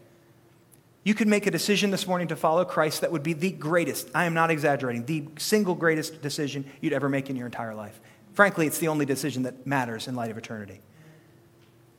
You 1.08 1.14
could 1.14 1.30
make 1.30 1.48
a 1.48 1.52
decision 1.52 1.90
this 1.90 2.06
morning 2.06 2.28
to 2.28 2.36
follow 2.36 2.66
Christ 2.66 3.00
that 3.00 3.14
would 3.14 3.24
be 3.24 3.32
the 3.32 3.52
greatest, 3.52 4.10
I 4.14 4.26
am 4.26 4.34
not 4.34 4.52
exaggerating, 4.52 5.06
the 5.06 5.24
single 5.38 5.74
greatest 5.74 6.22
decision 6.22 6.70
you'd 6.82 6.92
ever 6.92 7.08
make 7.08 7.30
in 7.30 7.38
your 7.38 7.46
entire 7.46 7.74
life. 7.74 7.98
Frankly, 8.34 8.68
it's 8.68 8.80
the 8.80 8.90
only 8.90 9.06
decision 9.06 9.44
that 9.44 9.66
matters 9.66 10.10
in 10.10 10.18
light 10.18 10.32
of 10.32 10.38
eternity. 10.38 10.82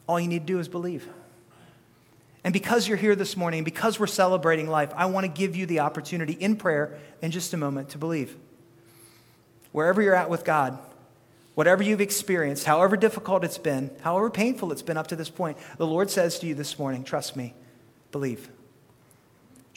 All 0.06 0.20
you 0.20 0.28
need 0.28 0.40
to 0.40 0.52
do 0.52 0.58
is 0.58 0.68
believe. 0.68 1.08
And 2.44 2.52
because 2.52 2.86
you're 2.86 2.98
here 2.98 3.16
this 3.16 3.34
morning, 3.34 3.64
because 3.64 3.98
we're 3.98 4.08
celebrating 4.08 4.68
life, 4.68 4.92
I 4.94 5.06
want 5.06 5.24
to 5.24 5.32
give 5.32 5.56
you 5.56 5.64
the 5.64 5.80
opportunity 5.80 6.34
in 6.34 6.56
prayer 6.56 6.98
in 7.22 7.30
just 7.30 7.54
a 7.54 7.56
moment 7.56 7.88
to 7.88 7.98
believe. 7.98 8.36
wherever 9.72 10.02
you're 10.02 10.14
at 10.14 10.28
with 10.28 10.44
God, 10.44 10.78
whatever 11.54 11.82
you've 11.82 12.02
experienced, 12.02 12.66
however 12.66 12.94
difficult 12.94 13.42
it's 13.42 13.56
been, 13.56 13.90
however 14.02 14.28
painful 14.28 14.70
it's 14.70 14.82
been 14.82 14.98
up 14.98 15.06
to 15.06 15.16
this 15.16 15.30
point, 15.30 15.56
the 15.78 15.86
Lord 15.86 16.10
says 16.10 16.38
to 16.40 16.46
you 16.46 16.54
this 16.54 16.78
morning, 16.78 17.04
trust 17.04 17.36
me, 17.36 17.54
believe. 18.12 18.50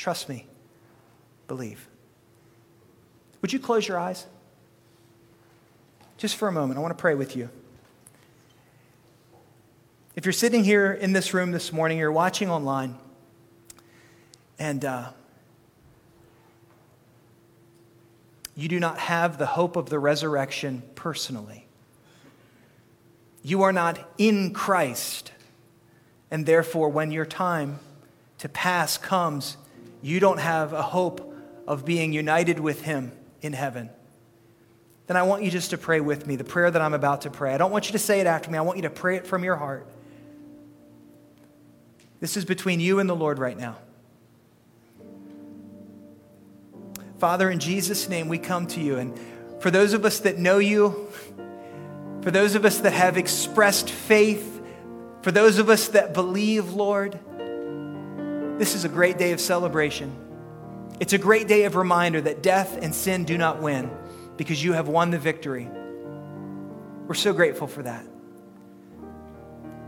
Trust 0.02 0.30
me, 0.30 0.48
believe. 1.48 1.88
Would 3.44 3.54
you 3.54 3.60
close 3.60 3.88
your 3.88 4.00
eyes? 4.00 4.26
Just 6.18 6.38
for 6.38 6.48
a 6.48 6.52
moment, 6.52 6.80
I 6.80 6.82
want 6.82 6.98
to 6.98 7.00
pray 7.00 7.14
with 7.14 7.36
you. 7.36 7.50
If 10.16 10.26
you're 10.26 10.34
sitting 10.34 10.64
here 10.64 10.92
in 10.92 11.14
this 11.14 11.36
room 11.36 11.52
this 11.52 11.72
morning, 11.72 12.00
you're 12.00 12.12
watching 12.12 12.50
online, 12.50 12.96
and 14.58 14.84
uh, 14.84 15.10
you 18.56 18.68
do 18.68 18.80
not 18.80 18.98
have 18.98 19.38
the 19.38 19.46
hope 19.46 19.76
of 19.76 19.92
the 19.92 20.00
resurrection 20.00 20.82
personally, 20.96 21.68
you 23.44 23.62
are 23.62 23.72
not 23.72 24.00
in 24.18 24.52
Christ, 24.52 25.32
and 26.32 26.48
therefore, 26.48 26.90
when 26.90 27.12
your 27.12 27.28
time 27.28 27.78
to 28.40 28.50
pass 28.50 28.98
comes, 28.98 29.58
you 30.02 30.20
don't 30.20 30.40
have 30.40 30.74
a 30.74 30.82
hope 30.82 31.34
of 31.68 31.86
being 31.86 32.14
united 32.14 32.60
with 32.60 32.82
Him 32.82 33.12
in 33.42 33.54
heaven. 33.54 33.90
Then 35.08 35.18
I 35.18 35.24
want 35.24 35.44
you 35.44 35.52
just 35.52 35.72
to 35.72 35.78
pray 35.78 36.00
with 36.00 36.26
me 36.26 36.36
the 36.36 36.44
prayer 36.44 36.72
that 36.72 36.82
I'm 36.82 36.94
about 36.94 37.22
to 37.22 37.30
pray. 37.30 37.54
I 37.54 37.58
don't 37.58 37.72
want 37.72 37.88
you 37.88 37.92
to 37.94 38.00
say 38.00 38.20
it 38.22 38.28
after 38.28 38.50
me, 38.50 38.58
I 38.58 38.62
want 38.62 38.78
you 38.78 38.84
to 38.84 38.90
pray 38.90 39.18
it 39.18 39.28
from 39.28 39.44
your 39.44 39.56
heart. 39.56 39.88
This 42.20 42.38
is 42.38 42.46
between 42.46 42.80
you 42.80 43.00
and 43.00 43.10
the 43.10 43.16
Lord 43.16 43.40
right 43.40 43.58
now. 43.58 43.78
Father, 47.18 47.50
in 47.50 47.60
Jesus' 47.60 48.10
name, 48.10 48.30
we 48.30 48.38
come 48.38 48.68
to 48.68 48.80
you. 48.80 48.98
And 48.98 49.20
for 49.60 49.70
those 49.70 49.94
of 49.94 50.06
us 50.06 50.20
that 50.20 50.38
know 50.38 50.60
you, 50.60 51.08
for 52.22 52.32
those 52.32 52.56
of 52.56 52.66
us 52.66 52.80
that 52.80 52.94
have 52.94 53.18
expressed 53.18 53.90
faith, 53.90 54.62
for 55.22 55.32
those 55.32 55.60
of 55.60 55.70
us 55.70 55.90
that 55.90 56.14
believe, 56.14 56.74
Lord, 56.74 57.20
this 58.62 58.76
is 58.76 58.86
a 58.86 58.90
great 58.90 59.18
day 59.18 59.32
of 59.32 59.42
celebration. 59.42 60.16
It's 61.00 61.14
a 61.14 61.18
great 61.18 61.48
day 61.48 61.64
of 61.64 61.76
reminder 61.76 62.22
that 62.22 62.44
death 62.44 62.78
and 62.80 62.94
sin 62.94 63.26
do 63.26 63.36
not 63.36 63.60
win 63.60 63.90
because 64.38 64.64
you 64.64 64.74
have 64.74 64.88
won 64.88 65.10
the 65.10 65.18
victory. 65.18 65.68
We're 67.08 67.16
so 67.16 67.34
grateful 67.34 67.66
for 67.66 67.82
that. 67.82 68.06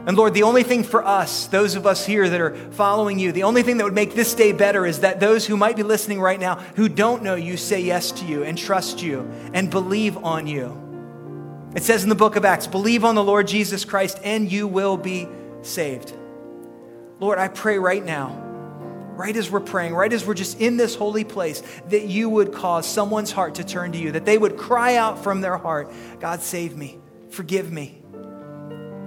And 0.07 0.17
Lord, 0.17 0.33
the 0.33 0.41
only 0.41 0.63
thing 0.63 0.83
for 0.83 1.05
us, 1.05 1.45
those 1.45 1.75
of 1.75 1.85
us 1.85 2.03
here 2.03 2.27
that 2.27 2.41
are 2.41 2.55
following 2.71 3.19
you, 3.19 3.31
the 3.31 3.43
only 3.43 3.61
thing 3.61 3.77
that 3.77 3.83
would 3.83 3.93
make 3.93 4.15
this 4.15 4.33
day 4.33 4.53
better 4.53 4.87
is 4.87 5.01
that 5.01 5.19
those 5.19 5.45
who 5.45 5.55
might 5.55 5.75
be 5.75 5.83
listening 5.83 6.19
right 6.19 6.39
now 6.39 6.55
who 6.75 6.89
don't 6.89 7.21
know 7.21 7.35
you 7.35 7.57
say 7.57 7.79
yes 7.79 8.11
to 8.13 8.25
you 8.25 8.41
and 8.41 8.57
trust 8.57 9.03
you 9.03 9.31
and 9.53 9.69
believe 9.69 10.17
on 10.17 10.47
you. 10.47 10.75
It 11.75 11.83
says 11.83 12.01
in 12.01 12.09
the 12.09 12.15
book 12.15 12.37
of 12.37 12.43
Acts, 12.43 12.65
believe 12.65 13.05
on 13.05 13.13
the 13.13 13.23
Lord 13.23 13.47
Jesus 13.47 13.85
Christ 13.85 14.19
and 14.23 14.51
you 14.51 14.67
will 14.67 14.97
be 14.97 15.27
saved. 15.61 16.11
Lord, 17.19 17.37
I 17.37 17.49
pray 17.49 17.77
right 17.77 18.03
now, 18.03 18.42
right 19.15 19.35
as 19.35 19.49
we're 19.49 19.59
praying, 19.59 19.93
right 19.93 20.11
as 20.11 20.25
we're 20.25 20.33
just 20.33 20.59
in 20.59 20.77
this 20.77 20.95
holy 20.95 21.23
place, 21.23 21.61
that 21.89 22.05
you 22.05 22.29
would 22.29 22.51
cause 22.51 22.87
someone's 22.87 23.31
heart 23.31 23.55
to 23.55 23.63
turn 23.63 23.91
to 23.91 23.97
you, 23.97 24.11
that 24.11 24.25
they 24.25 24.37
would 24.37 24.57
cry 24.57 24.95
out 24.95 25.23
from 25.23 25.41
their 25.41 25.57
heart, 25.57 25.91
God, 26.19 26.41
save 26.41 26.75
me, 26.75 26.99
forgive 27.29 27.71
me. 27.71 28.01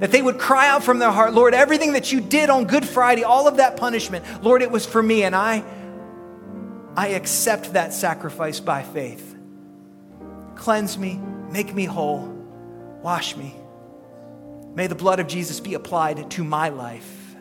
That 0.00 0.12
they 0.12 0.22
would 0.22 0.38
cry 0.38 0.68
out 0.68 0.84
from 0.84 0.98
their 0.98 1.10
heart, 1.10 1.32
Lord, 1.32 1.54
everything 1.54 1.94
that 1.94 2.12
you 2.12 2.20
did 2.20 2.50
on 2.50 2.66
Good 2.66 2.86
Friday, 2.86 3.24
all 3.24 3.48
of 3.48 3.56
that 3.56 3.76
punishment, 3.76 4.24
Lord, 4.44 4.62
it 4.62 4.70
was 4.70 4.84
for 4.86 5.02
me, 5.02 5.24
and 5.24 5.34
I, 5.34 5.64
I 6.94 7.08
accept 7.08 7.72
that 7.72 7.92
sacrifice 7.92 8.60
by 8.60 8.82
faith. 8.82 9.34
Cleanse 10.54 10.98
me, 10.98 11.20
make 11.50 11.74
me 11.74 11.84
whole, 11.84 12.28
wash 13.02 13.36
me. 13.36 13.54
May 14.74 14.86
the 14.86 14.94
blood 14.94 15.18
of 15.18 15.26
Jesus 15.26 15.60
be 15.60 15.74
applied 15.74 16.30
to 16.32 16.44
my 16.44 16.68
life, 16.68 17.34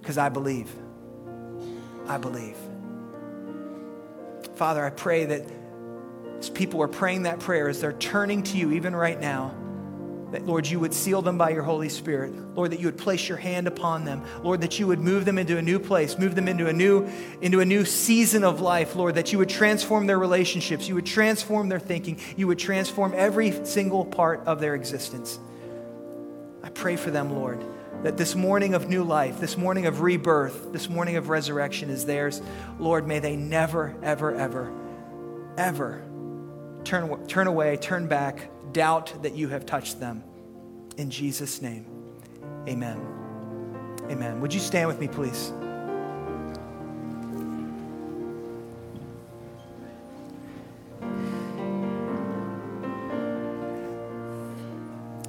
because 0.00 0.18
I 0.18 0.28
believe. 0.28 0.70
I 2.08 2.18
believe. 2.18 2.56
Father, 4.56 4.84
I 4.84 4.90
pray 4.90 5.26
that 5.26 5.42
as 6.38 6.50
people 6.50 6.82
are 6.82 6.88
praying 6.88 7.24
that 7.24 7.40
prayer, 7.40 7.68
as 7.68 7.80
they're 7.80 7.92
turning 7.92 8.42
to 8.44 8.56
you 8.56 8.72
even 8.72 8.94
right 8.96 9.20
now, 9.20 9.54
that, 10.30 10.44
Lord, 10.44 10.66
you 10.66 10.78
would 10.78 10.92
seal 10.92 11.22
them 11.22 11.38
by 11.38 11.50
your 11.50 11.62
Holy 11.62 11.88
Spirit. 11.88 12.34
Lord, 12.54 12.72
that 12.72 12.80
you 12.80 12.86
would 12.86 12.98
place 12.98 13.28
your 13.28 13.38
hand 13.38 13.66
upon 13.66 14.04
them. 14.04 14.22
Lord, 14.42 14.60
that 14.60 14.78
you 14.78 14.86
would 14.86 15.00
move 15.00 15.24
them 15.24 15.38
into 15.38 15.56
a 15.56 15.62
new 15.62 15.78
place, 15.78 16.18
move 16.18 16.34
them 16.34 16.48
into 16.48 16.66
a 16.66 16.72
new, 16.72 17.08
into 17.40 17.60
a 17.60 17.64
new 17.64 17.86
season 17.86 18.44
of 18.44 18.60
life. 18.60 18.94
Lord, 18.94 19.14
that 19.14 19.32
you 19.32 19.38
would 19.38 19.48
transform 19.48 20.06
their 20.06 20.18
relationships. 20.18 20.86
You 20.86 20.96
would 20.96 21.06
transform 21.06 21.70
their 21.70 21.80
thinking. 21.80 22.20
You 22.36 22.46
would 22.48 22.58
transform 22.58 23.14
every 23.16 23.64
single 23.64 24.04
part 24.04 24.46
of 24.46 24.60
their 24.60 24.74
existence. 24.74 25.38
I 26.62 26.68
pray 26.68 26.96
for 26.96 27.10
them, 27.10 27.32
Lord, 27.32 27.64
that 28.02 28.16
this 28.16 28.34
morning 28.34 28.74
of 28.74 28.88
new 28.88 29.02
life, 29.02 29.40
this 29.40 29.56
morning 29.56 29.86
of 29.86 30.00
rebirth, 30.00 30.72
this 30.72 30.88
morning 30.88 31.16
of 31.16 31.28
resurrection 31.28 31.90
is 31.90 32.06
theirs. 32.06 32.40
Lord, 32.78 33.06
may 33.06 33.18
they 33.18 33.36
never, 33.36 33.96
ever, 34.02 34.34
ever, 34.34 34.72
ever 35.56 36.04
turn, 36.84 37.26
turn 37.26 37.46
away, 37.46 37.76
turn 37.76 38.06
back, 38.06 38.50
doubt 38.72 39.22
that 39.22 39.34
you 39.34 39.48
have 39.48 39.66
touched 39.66 40.00
them. 40.00 40.24
In 40.96 41.10
Jesus' 41.10 41.60
name, 41.60 41.86
amen. 42.66 43.00
Amen. 44.10 44.40
Would 44.40 44.54
you 44.54 44.60
stand 44.60 44.88
with 44.88 44.98
me, 44.98 45.06
please? 45.08 45.52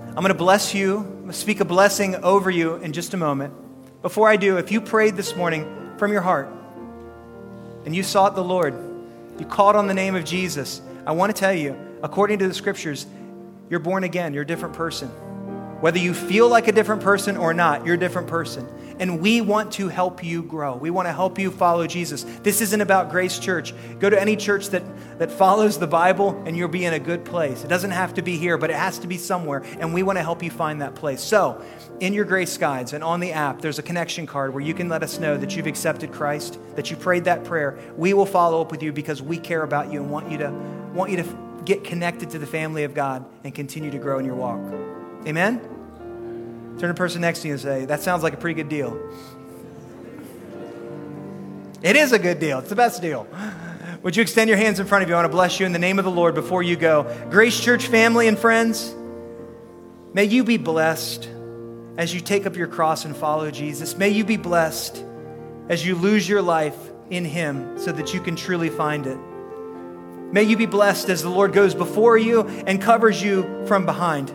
I'm 0.10 0.24
going 0.24 0.34
to 0.34 0.34
bless 0.34 0.74
you. 0.74 1.19
I'm 1.30 1.34
speak 1.34 1.60
a 1.60 1.66
blessing 1.66 2.16
over 2.16 2.50
you 2.50 2.78
in 2.78 2.92
just 2.92 3.14
a 3.14 3.18
moment. 3.18 3.54
Before 4.02 4.28
I 4.28 4.36
do, 4.36 4.58
if 4.58 4.72
you 4.72 4.82
prayed 4.82 5.16
this 5.16 5.36
morning 5.36 5.94
from 6.00 6.12
your 6.12 6.22
heart 6.22 6.50
and 7.86 7.96
you 7.96 8.02
sought 8.02 8.34
the 8.34 8.44
Lord, 8.44 8.74
you 9.38 9.46
called 9.46 9.76
on 9.76 9.86
the 9.86 9.94
name 9.94 10.16
of 10.16 10.26
Jesus, 10.26 10.82
I 11.06 11.12
want 11.12 11.30
to 11.30 11.40
tell 11.40 11.54
you, 11.54 11.78
according 12.02 12.40
to 12.40 12.48
the 12.48 12.54
scriptures, 12.56 13.06
you're 13.70 13.80
born 13.80 14.04
again. 14.04 14.34
You're 14.34 14.42
a 14.42 14.48
different 14.48 14.74
person. 14.74 15.10
Whether 15.82 16.00
you 16.00 16.16
feel 16.16 16.50
like 16.50 16.68
a 16.68 16.72
different 16.72 17.04
person 17.04 17.38
or 17.38 17.54
not, 17.54 17.86
you're 17.86 17.94
a 17.94 18.00
different 18.00 18.28
person. 18.28 18.68
And 19.00 19.22
we 19.22 19.40
want 19.40 19.72
to 19.74 19.88
help 19.88 20.24
you 20.24 20.44
grow. 20.44 20.76
We 20.76 20.90
want 20.90 21.08
to 21.08 21.14
help 21.14 21.40
you 21.40 21.52
follow 21.52 21.88
Jesus. 21.88 22.26
This 22.44 22.60
isn't 22.60 22.82
about 22.82 23.10
Grace 23.10 23.40
Church. 23.40 23.74
Go 24.00 24.10
to 24.10 24.20
any 24.20 24.36
church 24.36 24.70
that, 24.70 24.84
that 25.20 25.32
follows 25.32 25.80
the 25.80 25.88
Bible 25.88 26.44
and 26.46 26.58
you'll 26.58 26.68
be 26.68 26.84
in 26.84 26.94
a 26.94 27.00
good 27.00 27.24
place. 27.24 27.64
It 27.64 27.70
doesn't 27.70 27.92
have 27.92 28.14
to 28.16 28.22
be 28.22 28.38
here, 28.38 28.58
but 28.58 28.70
it 28.70 28.76
has 28.76 29.00
to 29.00 29.08
be 29.08 29.18
somewhere. 29.18 29.64
And 29.80 29.94
we 29.94 30.04
want 30.04 30.18
to 30.18 30.24
help 30.24 30.44
you 30.44 30.52
find 30.52 30.82
that 30.82 30.96
place. 30.96 31.22
So, 31.22 31.64
in 32.02 32.14
your 32.14 32.26
Grace 32.26 32.58
Guides 32.58 32.94
and 32.94 33.04
on 33.04 33.20
the 33.20 33.32
app, 33.32 33.62
there's 33.62 33.80
a 33.80 33.84
connection 33.84 34.26
card 34.26 34.54
where 34.54 34.64
you 34.64 34.74
can 34.74 34.90
let 34.90 35.04
us 35.04 35.20
know 35.20 35.38
that 35.38 35.56
you've 35.56 35.68
accepted 35.68 36.12
Christ, 36.12 36.60
that 36.76 36.90
you 36.90 36.98
prayed 36.98 37.26
that 37.26 37.44
prayer. 37.44 37.78
We 37.98 38.14
will 38.14 38.26
follow 38.26 38.62
up 38.62 38.72
with 38.72 38.84
you 38.84 38.92
because 38.92 39.22
we 39.22 39.38
care 39.38 39.64
about 39.64 39.92
you 39.92 40.02
and 40.02 40.12
want 40.12 40.32
you 40.32 40.38
to, 40.40 40.52
want 40.94 41.12
you 41.12 41.18
to 41.18 41.62
get 41.66 41.84
connected 41.84 42.30
to 42.32 42.40
the 42.40 42.48
family 42.48 42.84
of 42.84 42.94
God 42.94 43.26
and 43.44 43.54
continue 43.54 43.92
to 43.92 43.98
grow 43.98 44.20
in 44.20 44.26
your 44.26 44.36
walk. 44.36 44.62
Amen? 45.28 45.79
Turn 46.80 46.88
to 46.88 46.94
the 46.94 46.94
person 46.94 47.20
next 47.20 47.42
to 47.42 47.48
you 47.50 47.56
and 47.56 47.62
say, 47.62 47.86
That 47.86 48.02
sounds 48.02 48.24
like 48.24 48.34
a 48.34 48.38
pretty 48.38 48.56
good 48.56 48.70
deal. 48.70 48.98
It 51.82 51.98
is 51.98 52.14
a 52.14 52.20
good 52.20 52.40
deal. 52.40 52.60
It's 52.60 52.70
the 52.70 52.76
best 52.76 53.02
deal. 53.02 53.28
Would 54.02 54.16
you 54.16 54.22
extend 54.22 54.48
your 54.48 54.58
hands 54.58 54.80
in 54.80 54.88
front 54.88 55.04
of 55.04 55.10
you? 55.10 55.16
I 55.16 55.18
want 55.18 55.26
to 55.26 55.36
bless 55.36 55.60
you 55.60 55.66
in 55.66 55.74
the 55.74 55.80
name 55.80 56.00
of 56.00 56.06
the 56.06 56.12
Lord 56.12 56.36
before 56.36 56.64
you 56.64 56.78
go. 56.78 57.04
Grace 57.30 57.60
Church 57.60 57.88
family 57.88 58.30
and 58.30 58.40
friends, 58.40 58.96
may 60.14 60.24
you 60.24 60.46
be 60.46 60.56
blessed 60.56 61.30
as 61.98 62.14
you 62.14 62.22
take 62.22 62.46
up 62.46 62.56
your 62.56 62.68
cross 62.68 63.04
and 63.04 63.14
follow 63.14 63.52
Jesus. 63.52 63.98
May 63.98 64.10
you 64.10 64.24
be 64.24 64.38
blessed 64.38 65.04
as 65.68 65.86
you 65.86 65.96
lose 65.96 66.30
your 66.30 66.42
life 66.42 66.78
in 67.10 67.26
Him 67.26 67.78
so 67.78 67.92
that 67.92 68.14
you 68.14 68.22
can 68.22 68.38
truly 68.38 68.70
find 68.70 69.06
it. 69.06 69.18
May 70.32 70.44
you 70.44 70.56
be 70.56 70.66
blessed 70.66 71.10
as 71.10 71.24
the 71.24 71.30
Lord 71.30 71.52
goes 71.52 71.76
before 71.76 72.18
you 72.18 72.48
and 72.48 72.82
covers 72.82 73.22
you 73.22 73.66
from 73.68 73.86
behind. 73.86 74.34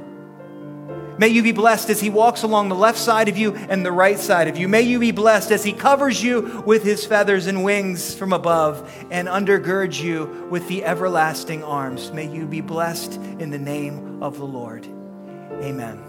May 1.18 1.28
you 1.28 1.42
be 1.42 1.52
blessed 1.52 1.90
as 1.90 2.00
He 2.00 2.10
walks 2.10 2.42
along 2.42 2.68
the 2.68 2.74
left 2.74 2.98
side 2.98 3.28
of 3.28 3.38
you 3.38 3.54
and 3.54 3.84
the 3.84 3.92
right 3.92 4.18
side 4.18 4.48
of 4.48 4.56
you. 4.56 4.68
May 4.68 4.82
you 4.82 4.98
be 4.98 5.12
blessed 5.12 5.52
as 5.52 5.62
He 5.62 5.72
covers 5.72 6.22
you 6.22 6.62
with 6.66 6.82
His 6.82 7.06
feathers 7.06 7.46
and 7.46 7.62
wings 7.62 8.14
from 8.14 8.32
above 8.32 8.90
and 9.10 9.28
undergirds 9.28 10.02
you 10.02 10.48
with 10.50 10.66
the 10.68 10.84
everlasting 10.84 11.62
arms. 11.62 12.10
May 12.12 12.28
you 12.32 12.46
be 12.46 12.60
blessed 12.60 13.14
in 13.38 13.50
the 13.50 13.58
name 13.58 14.22
of 14.22 14.38
the 14.38 14.44
Lord. 14.44 14.86
Amen. 15.62 16.02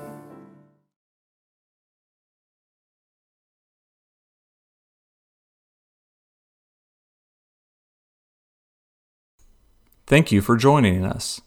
Thank 10.07 10.31
you 10.31 10.41
for 10.41 10.55
joining 10.55 11.03
us. 11.03 11.41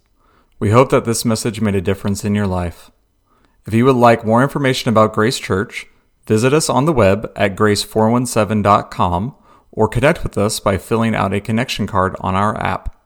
We 0.59 0.71
hope 0.71 0.91
that 0.91 1.05
this 1.05 1.25
message 1.25 1.61
made 1.61 1.77
a 1.77 1.81
difference 1.81 2.25
in 2.25 2.35
your 2.35 2.49
life. 2.49 2.91
If 3.69 3.75
you 3.75 3.85
would 3.85 3.97
like 3.97 4.25
more 4.25 4.43
information 4.43 4.89
about 4.89 5.13
Grace 5.13 5.39
Church, 5.39 5.89
visit 6.27 6.55
us 6.55 6.71
on 6.71 6.87
the 6.87 6.93
web 6.95 7.31
at 7.37 7.55
grace417.com 7.55 9.35
or 9.73 9.89
connect 9.89 10.23
with 10.23 10.39
us 10.39 10.59
by 10.59 10.79
filling 10.79 11.15
out 11.15 11.35
a 11.35 11.41
connection 11.43 11.87
card 11.87 12.17
on 12.21 12.35
our 12.35 12.57
app. 12.57 12.98